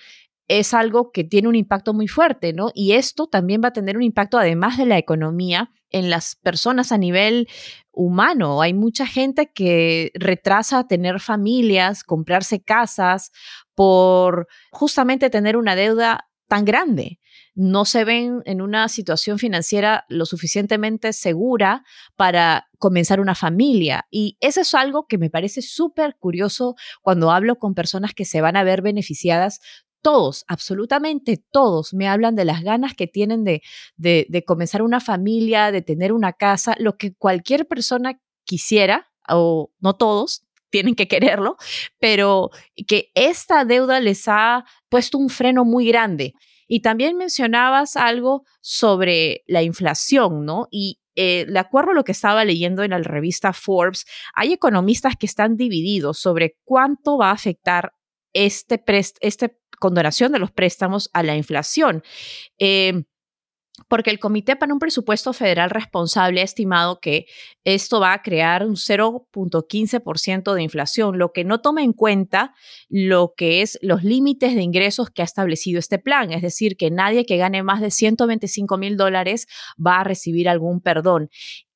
es 0.48 0.74
algo 0.74 1.12
que 1.12 1.24
tiene 1.24 1.48
un 1.48 1.56
impacto 1.56 1.94
muy 1.94 2.08
fuerte, 2.08 2.52
¿no? 2.52 2.70
Y 2.74 2.92
esto 2.92 3.26
también 3.26 3.60
va 3.64 3.68
a 3.68 3.72
tener 3.72 3.96
un 3.96 4.02
impacto, 4.02 4.38
además 4.38 4.76
de 4.76 4.86
la 4.86 4.98
economía, 4.98 5.72
en 5.90 6.10
las 6.10 6.36
personas 6.36 6.92
a 6.92 6.98
nivel 6.98 7.48
humano. 7.92 8.62
Hay 8.62 8.74
mucha 8.74 9.06
gente 9.06 9.52
que 9.52 10.10
retrasa 10.14 10.86
tener 10.86 11.20
familias, 11.20 12.04
comprarse 12.04 12.62
casas, 12.62 13.32
por 13.74 14.46
justamente 14.70 15.30
tener 15.30 15.56
una 15.56 15.74
deuda 15.74 16.28
tan 16.48 16.64
grande 16.64 17.20
no 17.54 17.84
se 17.84 18.04
ven 18.04 18.42
en 18.46 18.62
una 18.62 18.88
situación 18.88 19.38
financiera 19.38 20.04
lo 20.08 20.24
suficientemente 20.24 21.12
segura 21.12 21.84
para 22.16 22.68
comenzar 22.78 23.20
una 23.20 23.34
familia. 23.34 24.06
Y 24.10 24.36
eso 24.40 24.62
es 24.62 24.74
algo 24.74 25.06
que 25.06 25.18
me 25.18 25.28
parece 25.30 25.60
súper 25.62 26.16
curioso 26.18 26.74
cuando 27.02 27.30
hablo 27.30 27.56
con 27.56 27.74
personas 27.74 28.14
que 28.14 28.24
se 28.24 28.40
van 28.40 28.56
a 28.56 28.64
ver 28.64 28.82
beneficiadas 28.82 29.60
todos, 30.02 30.44
absolutamente 30.48 31.42
todos, 31.50 31.94
me 31.94 32.08
hablan 32.08 32.36
de 32.36 32.44
las 32.44 32.62
ganas 32.62 32.94
que 32.94 33.06
tienen 33.06 33.44
de, 33.44 33.62
de, 33.96 34.44
comenzar 34.44 34.82
una 34.82 35.00
familia, 35.00 35.72
de 35.72 35.82
tener 35.82 36.12
una 36.12 36.32
casa, 36.32 36.74
lo 36.78 36.96
que 36.96 37.14
cualquier 37.14 37.66
persona 37.66 38.20
quisiera, 38.44 39.10
o 39.28 39.70
no 39.80 39.94
todos, 39.94 40.46
tienen 40.70 40.94
que 40.94 41.08
quererlo, 41.08 41.56
pero 41.98 42.50
que 42.86 43.10
esta 43.14 43.64
deuda 43.64 44.00
les 44.00 44.28
ha 44.28 44.64
puesto 44.88 45.18
un 45.18 45.28
freno 45.28 45.64
muy 45.64 45.86
grande. 45.88 46.34
Y 46.68 46.82
también 46.82 47.16
mencionabas 47.16 47.96
algo 47.96 48.44
sobre 48.60 49.42
la 49.48 49.62
inflación, 49.62 50.46
¿no? 50.46 50.68
Y 50.70 51.00
eh, 51.16 51.44
de 51.46 51.58
acuerdo 51.58 51.90
a 51.90 51.94
lo 51.94 52.04
que 52.04 52.12
estaba 52.12 52.44
leyendo 52.44 52.84
en 52.84 52.90
la 52.90 52.98
revista 52.98 53.52
Forbes, 53.52 54.06
hay 54.34 54.52
economistas 54.52 55.16
que 55.18 55.26
están 55.26 55.56
divididos 55.56 56.20
sobre 56.20 56.56
cuánto 56.64 57.18
va 57.18 57.30
a 57.30 57.32
afectar 57.32 57.92
este, 58.32 58.82
este 59.20 59.58
condonación 59.78 60.32
de 60.32 60.38
los 60.38 60.50
préstamos 60.50 61.10
a 61.12 61.22
la 61.22 61.36
inflación. 61.36 62.02
Eh, 62.58 63.04
porque 63.88 64.10
el 64.10 64.18
Comité 64.18 64.56
para 64.56 64.72
un 64.72 64.78
Presupuesto 64.78 65.32
Federal 65.32 65.70
Responsable 65.70 66.40
ha 66.40 66.44
estimado 66.44 67.00
que 67.00 67.26
esto 67.64 68.00
va 68.00 68.12
a 68.12 68.22
crear 68.22 68.66
un 68.66 68.76
0.15% 68.76 70.54
de 70.54 70.62
inflación, 70.62 71.18
lo 71.18 71.32
que 71.32 71.44
no 71.44 71.60
toma 71.60 71.82
en 71.82 71.92
cuenta 71.92 72.54
lo 72.88 73.34
que 73.36 73.62
es 73.62 73.78
los 73.82 74.04
límites 74.04 74.54
de 74.54 74.62
ingresos 74.62 75.10
que 75.10 75.22
ha 75.22 75.24
establecido 75.24 75.78
este 75.78 75.98
plan, 75.98 76.32
es 76.32 76.42
decir, 76.42 76.76
que 76.76 76.90
nadie 76.90 77.24
que 77.24 77.36
gane 77.36 77.62
más 77.62 77.80
de 77.80 77.90
125 77.90 78.76
mil 78.76 78.96
dólares 78.96 79.46
va 79.84 80.00
a 80.00 80.04
recibir 80.04 80.48
algún 80.48 80.80
perdón. 80.80 81.30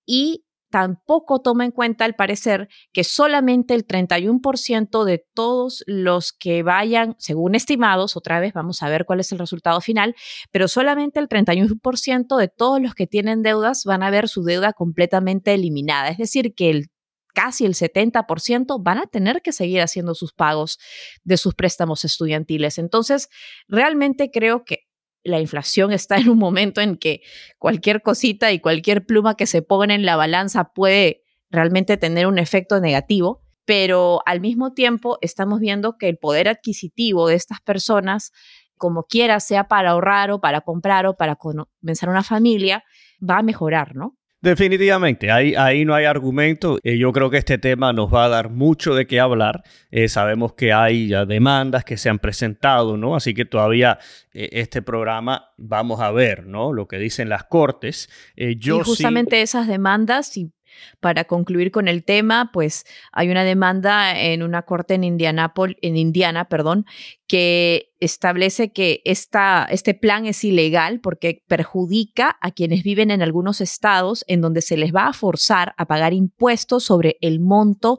Y 0.06 0.44
tampoco 0.74 1.40
toma 1.40 1.64
en 1.64 1.70
cuenta, 1.70 2.04
al 2.04 2.16
parecer, 2.16 2.68
que 2.92 3.04
solamente 3.04 3.74
el 3.74 3.86
31% 3.86 5.04
de 5.04 5.24
todos 5.32 5.84
los 5.86 6.32
que 6.32 6.64
vayan, 6.64 7.14
según 7.20 7.54
estimados, 7.54 8.16
otra 8.16 8.40
vez 8.40 8.54
vamos 8.54 8.82
a 8.82 8.88
ver 8.88 9.04
cuál 9.04 9.20
es 9.20 9.30
el 9.30 9.38
resultado 9.38 9.80
final, 9.80 10.16
pero 10.50 10.66
solamente 10.66 11.20
el 11.20 11.28
31% 11.28 12.36
de 12.36 12.48
todos 12.48 12.82
los 12.82 12.96
que 12.96 13.06
tienen 13.06 13.42
deudas 13.44 13.84
van 13.84 14.02
a 14.02 14.10
ver 14.10 14.28
su 14.28 14.42
deuda 14.42 14.72
completamente 14.72 15.54
eliminada. 15.54 16.08
Es 16.08 16.18
decir, 16.18 16.56
que 16.56 16.70
el 16.70 16.86
casi 17.34 17.66
el 17.66 17.74
70% 17.74 18.82
van 18.82 18.98
a 18.98 19.06
tener 19.06 19.42
que 19.42 19.52
seguir 19.52 19.80
haciendo 19.80 20.16
sus 20.16 20.32
pagos 20.32 20.80
de 21.22 21.36
sus 21.36 21.54
préstamos 21.54 22.04
estudiantiles. 22.04 22.78
Entonces, 22.78 23.28
realmente 23.68 24.32
creo 24.32 24.64
que 24.64 24.88
la 25.24 25.40
inflación 25.40 25.92
está 25.92 26.16
en 26.16 26.28
un 26.28 26.38
momento 26.38 26.80
en 26.80 26.96
que 26.96 27.22
cualquier 27.58 28.02
cosita 28.02 28.52
y 28.52 28.60
cualquier 28.60 29.06
pluma 29.06 29.36
que 29.36 29.46
se 29.46 29.62
ponga 29.62 29.94
en 29.94 30.04
la 30.04 30.16
balanza 30.16 30.72
puede 30.72 31.22
realmente 31.50 31.96
tener 31.96 32.26
un 32.26 32.38
efecto 32.38 32.80
negativo, 32.80 33.42
pero 33.64 34.20
al 34.26 34.40
mismo 34.40 34.74
tiempo 34.74 35.18
estamos 35.22 35.60
viendo 35.60 35.96
que 35.96 36.08
el 36.08 36.18
poder 36.18 36.48
adquisitivo 36.48 37.28
de 37.28 37.36
estas 37.36 37.60
personas, 37.60 38.32
como 38.76 39.04
quiera, 39.04 39.40
sea 39.40 39.66
para 39.68 39.90
ahorrar 39.90 40.30
o 40.30 40.40
para 40.40 40.60
comprar 40.60 41.06
o 41.06 41.16
para 41.16 41.36
comenzar 41.36 42.08
una 42.08 42.22
familia, 42.22 42.84
va 43.18 43.38
a 43.38 43.42
mejorar, 43.42 43.96
¿no? 43.96 44.16
Definitivamente, 44.44 45.30
ahí, 45.30 45.54
ahí 45.54 45.86
no 45.86 45.94
hay 45.94 46.04
argumento. 46.04 46.78
Eh, 46.82 46.98
yo 46.98 47.12
creo 47.12 47.30
que 47.30 47.38
este 47.38 47.56
tema 47.56 47.94
nos 47.94 48.12
va 48.12 48.26
a 48.26 48.28
dar 48.28 48.50
mucho 48.50 48.94
de 48.94 49.06
qué 49.06 49.18
hablar. 49.18 49.62
Eh, 49.90 50.06
sabemos 50.06 50.52
que 50.52 50.70
hay 50.70 51.08
ya 51.08 51.24
demandas 51.24 51.82
que 51.82 51.96
se 51.96 52.10
han 52.10 52.18
presentado, 52.18 52.98
¿no? 52.98 53.16
Así 53.16 53.32
que 53.32 53.46
todavía 53.46 53.98
eh, 54.34 54.50
este 54.52 54.82
programa 54.82 55.54
vamos 55.56 56.00
a 56.00 56.10
ver, 56.10 56.46
¿no? 56.46 56.74
Lo 56.74 56.86
que 56.86 56.98
dicen 56.98 57.30
las 57.30 57.44
cortes. 57.44 58.10
yo 58.36 58.80
y 58.80 58.84
justamente 58.84 59.40
esas 59.40 59.66
demandas, 59.66 60.36
y 60.36 60.52
para 61.00 61.24
concluir 61.24 61.70
con 61.70 61.88
el 61.88 62.04
tema, 62.04 62.50
pues 62.52 62.84
hay 63.12 63.30
una 63.30 63.44
demanda 63.44 64.20
en 64.20 64.42
una 64.42 64.62
corte 64.62 64.94
en 64.94 65.04
Indianápolis, 65.04 65.76
en 65.82 65.96
Indiana, 65.96 66.48
perdón, 66.48 66.86
que 67.26 67.92
establece 68.00 68.72
que 68.72 69.00
esta, 69.04 69.66
este 69.70 69.94
plan 69.94 70.26
es 70.26 70.44
ilegal 70.44 71.00
porque 71.00 71.42
perjudica 71.46 72.36
a 72.40 72.50
quienes 72.50 72.82
viven 72.82 73.10
en 73.10 73.22
algunos 73.22 73.60
estados 73.60 74.24
en 74.28 74.40
donde 74.40 74.62
se 74.62 74.76
les 74.76 74.94
va 74.94 75.08
a 75.08 75.12
forzar 75.12 75.74
a 75.78 75.86
pagar 75.86 76.12
impuestos 76.12 76.84
sobre 76.84 77.16
el 77.20 77.40
monto 77.40 77.98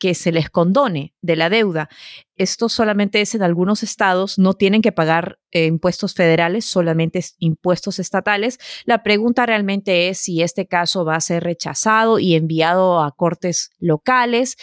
que 0.00 0.14
se 0.14 0.32
les 0.32 0.50
condone 0.50 1.14
de 1.20 1.36
la 1.36 1.50
deuda. 1.50 1.88
Esto 2.36 2.70
solamente 2.70 3.20
es 3.20 3.34
en 3.34 3.42
algunos 3.42 3.82
estados, 3.82 4.38
no 4.38 4.54
tienen 4.54 4.80
que 4.80 4.92
pagar 4.92 5.38
eh, 5.52 5.66
impuestos 5.66 6.14
federales, 6.14 6.64
solamente 6.64 7.22
impuestos 7.38 7.98
estatales. 7.98 8.58
La 8.86 9.02
pregunta 9.02 9.44
realmente 9.44 10.08
es 10.08 10.18
si 10.18 10.42
este 10.42 10.66
caso 10.66 11.04
va 11.04 11.16
a 11.16 11.20
ser 11.20 11.44
rechazado 11.44 12.18
y 12.18 12.34
enviado 12.34 13.02
a 13.02 13.12
cortes 13.12 13.70
locales. 13.78 14.56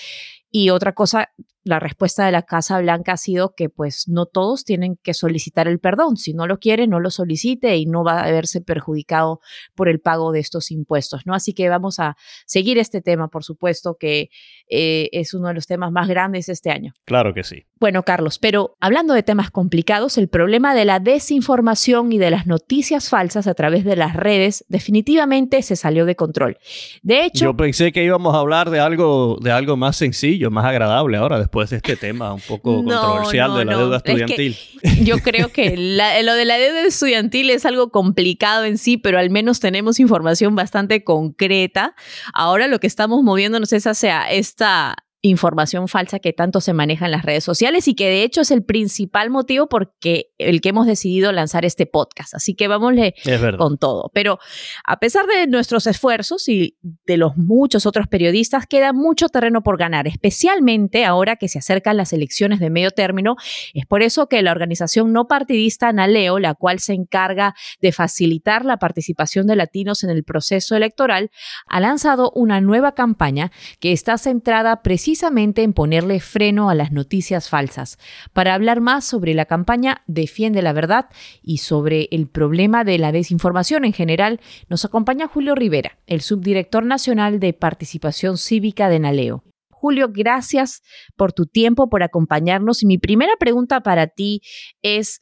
Y 0.50 0.71
otra 0.71 0.93
cosa 0.93 1.30
la 1.67 1.80
respuesta 1.80 2.25
de 2.25 2.32
la 2.32 2.43
Casa 2.43 2.80
Blanca 2.80 3.13
ha 3.13 3.17
sido 3.17 3.53
que 3.56 3.69
pues 3.69 4.08
no 4.08 4.25
todos 4.25 4.63
tienen 4.63 4.97
que 5.03 5.13
solicitar 5.13 5.67
el 5.67 5.80
perdón. 5.80 6.17
Si 6.17 6.34
no 6.34 6.47
lo 6.47 6.60
quiere, 6.60 6.88
no 6.88 6.99
lo 6.99 7.10
solicite 7.10 7.77
y 7.77 7.86
no 7.86 8.03
va 8.03 8.21
a 8.21 8.32
verse 8.32 8.62
perjudicado 8.62 9.41
por 9.75 9.89
el 9.89 9.99
pago 9.99 10.32
de 10.32 10.39
estos 10.39 10.71
impuestos, 10.71 11.25
¿no? 11.25 11.34
Así 11.34 11.53
que 11.53 11.69
vamos 11.69 11.99
a 11.99 12.15
seguir 12.45 12.77
este 12.77 13.01
tema, 13.01 13.27
por 13.27 13.43
supuesto, 13.43 13.95
que 13.99 14.30
eh, 14.69 15.10
es 15.12 15.34
uno 15.34 15.47
de 15.49 15.53
los 15.53 15.67
temas 15.67 15.91
más 15.91 16.08
grandes 16.08 16.49
este 16.49 16.71
año. 16.71 16.93
Claro 17.06 17.34
que 17.34 17.43
sí. 17.43 17.65
Bueno, 17.80 18.03
Carlos, 18.03 18.39
pero 18.39 18.75
hablando 18.80 19.13
de 19.13 19.23
temas 19.23 19.51
complicados, 19.51 20.17
el 20.17 20.30
problema 20.30 20.73
de 20.73 20.86
la 20.86 20.99
desinformación 20.99 22.12
y 22.12 22.17
de 22.17 22.32
las 22.32 22.47
noticias 22.47 23.10
falsas 23.10 23.47
a 23.47 23.53
través 23.53 23.84
de 23.84 23.95
las 23.95 24.15
redes 24.15 24.65
definitivamente 24.67 25.62
se 25.62 25.75
salió 25.75 26.06
de 26.06 26.15
control. 26.15 26.58
De 27.01 27.25
hecho... 27.25 27.45
Yo 27.45 27.56
pensé 27.56 27.91
que 27.91 28.03
íbamos 28.03 28.36
a 28.36 28.39
hablar 28.39 28.69
de 28.69 28.80
algo, 28.80 29.38
de 29.41 29.51
algo 29.51 29.77
más 29.77 29.95
sencillo, 29.95 30.51
más 30.51 30.65
agradable 30.65 31.17
ahora, 31.17 31.39
después 31.39 31.57
de 31.65 31.78
este 31.78 31.96
tema 31.96 32.34
un 32.34 32.41
poco 32.41 32.84
controversial 32.84 33.58
de 33.58 33.65
la 33.65 33.78
deuda 33.78 33.98
estudiantil. 33.98 34.58
yo 35.04 35.17
creo 35.20 35.50
que 35.50 35.76
lo 35.76 36.34
de 36.34 36.46
la 36.46 36.58
deuda 36.58 36.86
estudiantil 36.86 37.50
es 37.50 37.65
algo 37.65 37.91
complicado 37.91 38.63
en 38.65 38.78
sí, 38.78 38.98
pero 38.98 39.20
al 39.20 39.30
menos 39.30 39.60
tenemos 39.60 40.00
información 40.00 40.56
bastante 40.56 41.04
concreta. 41.04 41.96
Ahora 42.34 42.67
lo 42.67 42.80
que 42.80 42.88
estamos 42.88 43.24
moviéndonos 43.24 43.74
es 43.74 43.88
hacia 43.88 44.30
esta 44.30 44.96
información 45.29 45.87
falsa 45.87 46.19
que 46.19 46.33
tanto 46.33 46.61
se 46.61 46.73
maneja 46.73 47.05
en 47.05 47.11
las 47.11 47.23
redes 47.23 47.43
sociales 47.43 47.87
y 47.87 47.95
que 47.95 48.07
de 48.07 48.23
hecho 48.23 48.41
es 48.41 48.51
el 48.51 48.63
principal 48.63 49.29
motivo 49.29 49.67
por 49.67 49.93
el 50.37 50.61
que 50.61 50.69
hemos 50.69 50.87
decidido 50.87 51.31
lanzar 51.31 51.65
este 51.65 51.85
podcast. 51.85 52.33
Así 52.35 52.55
que 52.55 52.67
vámonos 52.67 53.11
con 53.57 53.77
todo. 53.77 54.09
Pero 54.13 54.39
a 54.85 54.99
pesar 54.99 55.25
de 55.27 55.47
nuestros 55.47 55.87
esfuerzos 55.87 56.47
y 56.49 56.77
de 57.05 57.17
los 57.17 57.37
muchos 57.37 57.85
otros 57.85 58.07
periodistas, 58.07 58.65
queda 58.65 58.93
mucho 58.93 59.29
terreno 59.29 59.61
por 59.61 59.77
ganar, 59.77 60.07
especialmente 60.07 61.05
ahora 61.05 61.35
que 61.35 61.47
se 61.47 61.59
acercan 61.59 61.97
las 61.97 62.13
elecciones 62.13 62.59
de 62.59 62.69
medio 62.69 62.91
término. 62.91 63.35
Es 63.73 63.85
por 63.85 64.03
eso 64.03 64.27
que 64.27 64.41
la 64.41 64.51
organización 64.51 65.13
no 65.13 65.27
partidista 65.27 65.89
Analeo, 65.89 66.39
la 66.39 66.53
cual 66.53 66.79
se 66.79 66.93
encarga 66.93 67.55
de 67.81 67.91
facilitar 67.91 68.65
la 68.65 68.77
participación 68.77 69.47
de 69.47 69.55
latinos 69.55 70.03
en 70.03 70.09
el 70.09 70.23
proceso 70.23 70.75
electoral, 70.75 71.31
ha 71.67 71.79
lanzado 71.79 72.31
una 72.35 72.61
nueva 72.61 72.93
campaña 72.93 73.51
que 73.79 73.91
está 73.91 74.17
centrada 74.17 74.81
precisamente 74.81 75.16
precisamente 75.17 75.63
en 75.63 75.73
ponerle 75.73 76.19
freno 76.19 76.69
a 76.69 76.75
las 76.75 76.91
noticias 76.91 77.49
falsas. 77.49 77.97
Para 78.34 78.53
hablar 78.53 78.82
más 78.82 79.03
sobre 79.03 79.34
la 79.34 79.45
campaña 79.45 80.03
Defiende 80.06 80.62
la 80.62 80.73
Verdad 80.73 81.10
y 81.41 81.58
sobre 81.58 82.08
el 82.12 82.27
problema 82.27 82.84
de 82.84 82.99
la 82.99 83.12
desinformación 83.12 83.84
en 83.84 83.93
general, 83.93 84.39
nos 84.69 84.86
acompaña 84.86 85.27
Julio 85.27 85.56
Rivera, 85.56 85.97
el 86.06 86.21
subdirector 86.21 86.86
nacional 86.86 87.39
de 87.39 87.53
participación 87.53 88.38
cívica 88.38 88.89
de 88.89 88.99
Naleo. 88.99 89.43
Julio, 89.71 90.10
gracias 90.12 90.84
por 91.15 91.34
tu 91.34 91.47
tiempo, 91.47 91.89
por 91.89 92.03
acompañarnos. 92.03 92.84
Y 92.84 92.86
mi 92.86 92.99
primera 92.99 93.34
pregunta 93.39 93.82
para 93.82 94.06
ti 94.06 94.41
es, 94.84 95.19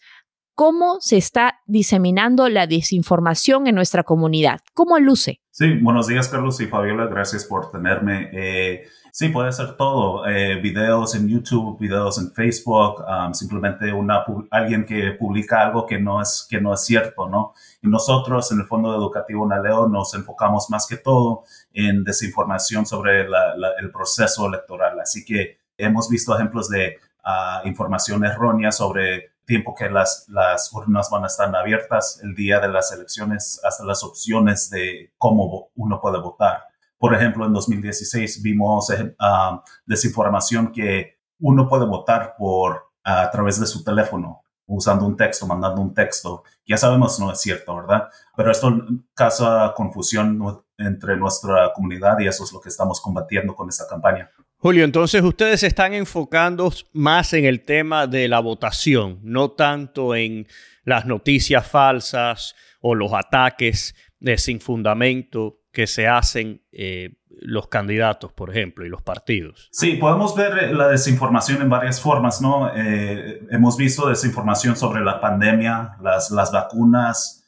¿cómo 0.55 0.97
se 0.99 1.17
está 1.17 1.59
diseminando 1.67 2.49
la 2.49 2.65
desinformación 2.65 3.67
en 3.67 3.75
nuestra 3.75 4.03
comunidad? 4.03 4.61
¿Cómo 4.73 4.97
luce? 4.99 5.41
Sí, 5.51 5.77
buenos 5.81 6.07
días, 6.07 6.27
Carlos 6.27 6.59
y 6.59 6.65
Fabiola. 6.65 7.05
Gracias 7.05 7.45
por 7.45 7.71
tenerme. 7.71 8.29
Eh, 8.33 8.85
Sí, 9.17 9.29
puede 9.29 9.53
ser 9.53 9.77
todo. 9.77 10.27
Eh, 10.27 10.59
videos 10.59 11.15
en 11.15 11.29
YouTube, 11.29 11.79
videos 11.79 12.17
en 12.17 12.33
Facebook, 12.33 13.01
um, 13.07 13.33
simplemente 13.33 13.93
una, 13.93 14.25
alguien 14.51 14.85
que 14.85 15.11
publica 15.13 15.61
algo 15.61 15.85
que 15.85 15.97
no, 15.97 16.21
es, 16.21 16.45
que 16.49 16.59
no 16.59 16.73
es 16.73 16.83
cierto, 16.83 17.29
¿no? 17.29 17.53
Y 17.81 17.87
nosotros 17.87 18.51
en 18.51 18.59
el 18.59 18.65
Fondo 18.65 18.93
Educativo 18.93 19.47
Naleo 19.47 19.87
nos 19.87 20.13
enfocamos 20.15 20.69
más 20.69 20.85
que 20.85 20.97
todo 20.97 21.45
en 21.71 22.03
desinformación 22.03 22.85
sobre 22.85 23.21
el 23.21 23.89
proceso 23.93 24.47
electoral. 24.47 24.99
Así 24.99 25.23
que 25.23 25.59
hemos 25.77 26.09
visto 26.09 26.35
ejemplos 26.35 26.67
de 26.67 26.97
uh, 27.23 27.65
información 27.65 28.25
errónea 28.25 28.73
sobre 28.73 29.34
tiempo 29.45 29.73
que 29.75 29.89
las, 29.89 30.25
las 30.29 30.71
urnas 30.73 31.09
van 31.09 31.23
a 31.23 31.27
estar 31.27 31.55
abiertas 31.55 32.19
el 32.23 32.35
día 32.35 32.59
de 32.59 32.69
las 32.69 32.91
elecciones, 32.91 33.61
hasta 33.63 33.83
las 33.85 34.03
opciones 34.03 34.69
de 34.69 35.13
cómo 35.17 35.69
uno 35.75 36.01
puede 36.01 36.19
votar. 36.19 36.63
Por 36.97 37.13
ejemplo, 37.13 37.45
en 37.45 37.53
2016 37.53 38.41
vimos 38.41 38.91
ah, 39.19 39.63
desinformación 39.85 40.71
que 40.71 41.19
uno 41.39 41.67
puede 41.67 41.85
votar 41.85 42.35
por 42.37 42.91
a 43.03 43.29
través 43.29 43.59
de 43.59 43.67
su 43.67 43.83
teléfono 43.83 44.41
usando 44.67 45.05
un 45.05 45.15
texto, 45.15 45.45
mandando 45.45 45.81
un 45.81 45.93
texto. 45.93 46.43
Ya 46.65 46.77
sabemos 46.77 47.19
no 47.19 47.31
es 47.31 47.39
cierto, 47.39 47.75
¿verdad? 47.75 48.09
Pero 48.35 48.51
esto 48.51 48.73
causa 49.13 49.73
confusión 49.75 50.63
entre 50.77 51.15
nuestra 51.17 51.71
comunidad 51.73 52.19
y 52.19 52.27
eso 52.27 52.43
es 52.43 52.51
lo 52.51 52.59
que 52.59 52.69
estamos 52.69 52.99
combatiendo 52.99 53.55
con 53.55 53.69
esta 53.69 53.87
campaña. 53.87 54.29
Julio, 54.65 54.83
entonces 54.83 55.21
ustedes 55.21 55.59
se 55.59 55.67
están 55.67 55.93
enfocando 55.93 56.73
más 56.91 57.33
en 57.33 57.45
el 57.45 57.61
tema 57.61 58.07
de 58.07 58.27
la 58.27 58.39
votación, 58.39 59.19
no 59.21 59.51
tanto 59.51 60.15
en 60.15 60.47
las 60.83 61.05
noticias 61.05 61.67
falsas 61.67 62.55
o 62.81 62.95
los 62.95 63.13
ataques 63.13 63.93
de 64.19 64.39
sin 64.39 64.59
fundamento 64.59 65.59
que 65.71 65.85
se 65.85 66.07
hacen 66.07 66.63
eh, 66.71 67.11
los 67.29 67.67
candidatos, 67.67 68.33
por 68.33 68.49
ejemplo, 68.49 68.83
y 68.83 68.89
los 68.89 69.03
partidos. 69.03 69.69
Sí, 69.71 69.97
podemos 69.97 70.35
ver 70.35 70.57
eh, 70.57 70.73
la 70.73 70.87
desinformación 70.87 71.61
en 71.61 71.69
varias 71.69 72.01
formas, 72.01 72.41
¿no? 72.41 72.75
Eh, 72.75 73.45
hemos 73.51 73.77
visto 73.77 74.09
desinformación 74.09 74.75
sobre 74.75 75.03
la 75.03 75.21
pandemia, 75.21 75.97
las, 76.01 76.31
las 76.31 76.51
vacunas, 76.51 77.44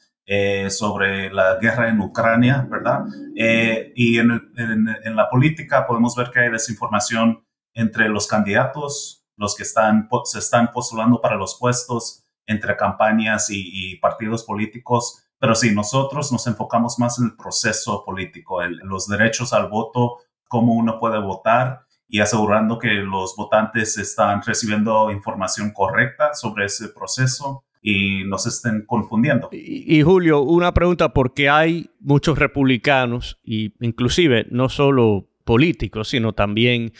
sobre 0.68 1.30
la 1.32 1.56
guerra 1.56 1.88
en 1.88 2.00
Ucrania, 2.00 2.66
¿verdad? 2.68 3.04
y 3.34 4.18
en, 4.18 5.16
la 5.16 5.28
política 5.30 5.86
podemos 5.86 6.14
ver 6.14 6.30
que 6.30 6.40
hay 6.40 6.50
desinformación 6.50 7.44
entre 7.72 8.08
los 8.08 8.26
candidatos, 8.26 9.24
los 9.36 9.56
que 9.56 9.64
se 9.64 10.38
están 10.38 10.72
postulando 10.72 11.20
para 11.20 11.36
los 11.36 11.56
puestos, 11.58 12.24
entre 12.46 12.76
campañas 12.76 13.48
y, 13.50 13.96
partidos 13.96 14.44
políticos 14.44 15.24
pero 15.38 15.54
sí, 15.54 15.72
nosotros 15.74 16.32
nos 16.32 16.46
enfocamos 16.46 16.98
más 16.98 17.18
en 17.18 17.26
el 17.26 17.36
proceso 17.36 18.04
político, 18.04 18.62
en 18.62 18.76
los 18.82 19.06
derechos 19.06 19.52
al 19.52 19.68
voto, 19.68 20.18
cómo 20.48 20.72
uno 20.72 20.98
puede 20.98 21.20
votar 21.20 21.82
y 22.08 22.20
asegurando 22.20 22.78
que 22.78 22.94
los 22.94 23.36
votantes 23.36 23.98
están 23.98 24.42
recibiendo 24.42 25.10
información 25.10 25.72
correcta 25.72 26.34
sobre 26.34 26.64
ese 26.64 26.88
proceso 26.88 27.64
y 27.82 28.24
no 28.24 28.38
se 28.38 28.48
estén 28.50 28.84
confundiendo. 28.86 29.48
Y, 29.52 30.02
Julio, 30.02 30.40
una 30.42 30.72
pregunta, 30.74 31.12
porque 31.12 31.48
hay 31.48 31.90
muchos 32.00 32.38
republicanos, 32.38 33.38
y 33.44 33.74
inclusive 33.80 34.46
no 34.50 34.68
solo 34.68 35.28
políticos, 35.44 36.08
sino 36.08 36.32
también 36.32 36.92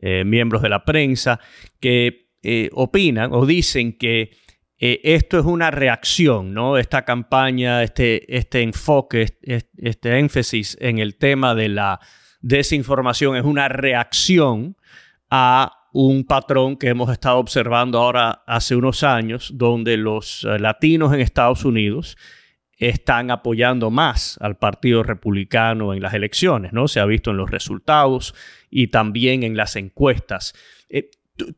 eh, 0.00 0.24
miembros 0.24 0.62
de 0.62 0.68
la 0.68 0.84
prensa, 0.84 1.40
que 1.80 2.28
eh, 2.42 2.68
opinan 2.72 3.32
o 3.32 3.46
dicen 3.46 3.96
que 3.96 4.32
eh, 4.78 5.00
esto 5.04 5.38
es 5.38 5.46
una 5.46 5.70
reacción, 5.70 6.52
¿no? 6.52 6.76
Esta 6.76 7.04
campaña, 7.04 7.82
este, 7.82 8.36
este 8.36 8.60
enfoque, 8.60 9.38
este, 9.42 10.18
énfasis 10.18 10.76
en 10.80 10.98
el 10.98 11.16
tema 11.16 11.54
de 11.54 11.68
la 11.70 12.00
desinformación 12.42 13.36
es 13.36 13.44
una 13.44 13.68
reacción 13.68 14.76
a 15.30 15.83
un 15.94 16.24
patrón 16.24 16.76
que 16.76 16.88
hemos 16.88 17.08
estado 17.08 17.38
observando 17.38 18.00
ahora 18.00 18.42
hace 18.48 18.74
unos 18.74 19.04
años, 19.04 19.52
donde 19.54 19.96
los 19.96 20.42
eh, 20.42 20.58
latinos 20.58 21.14
en 21.14 21.20
Estados 21.20 21.64
Unidos 21.64 22.18
están 22.76 23.30
apoyando 23.30 23.92
más 23.92 24.36
al 24.40 24.58
Partido 24.58 25.04
Republicano 25.04 25.94
en 25.94 26.02
las 26.02 26.12
elecciones, 26.12 26.72
¿no? 26.72 26.88
Se 26.88 26.98
ha 26.98 27.04
visto 27.04 27.30
en 27.30 27.36
los 27.36 27.48
resultados 27.48 28.34
y 28.70 28.88
también 28.88 29.44
en 29.44 29.56
las 29.56 29.76
encuestas. 29.76 30.54
Eh, 30.88 31.10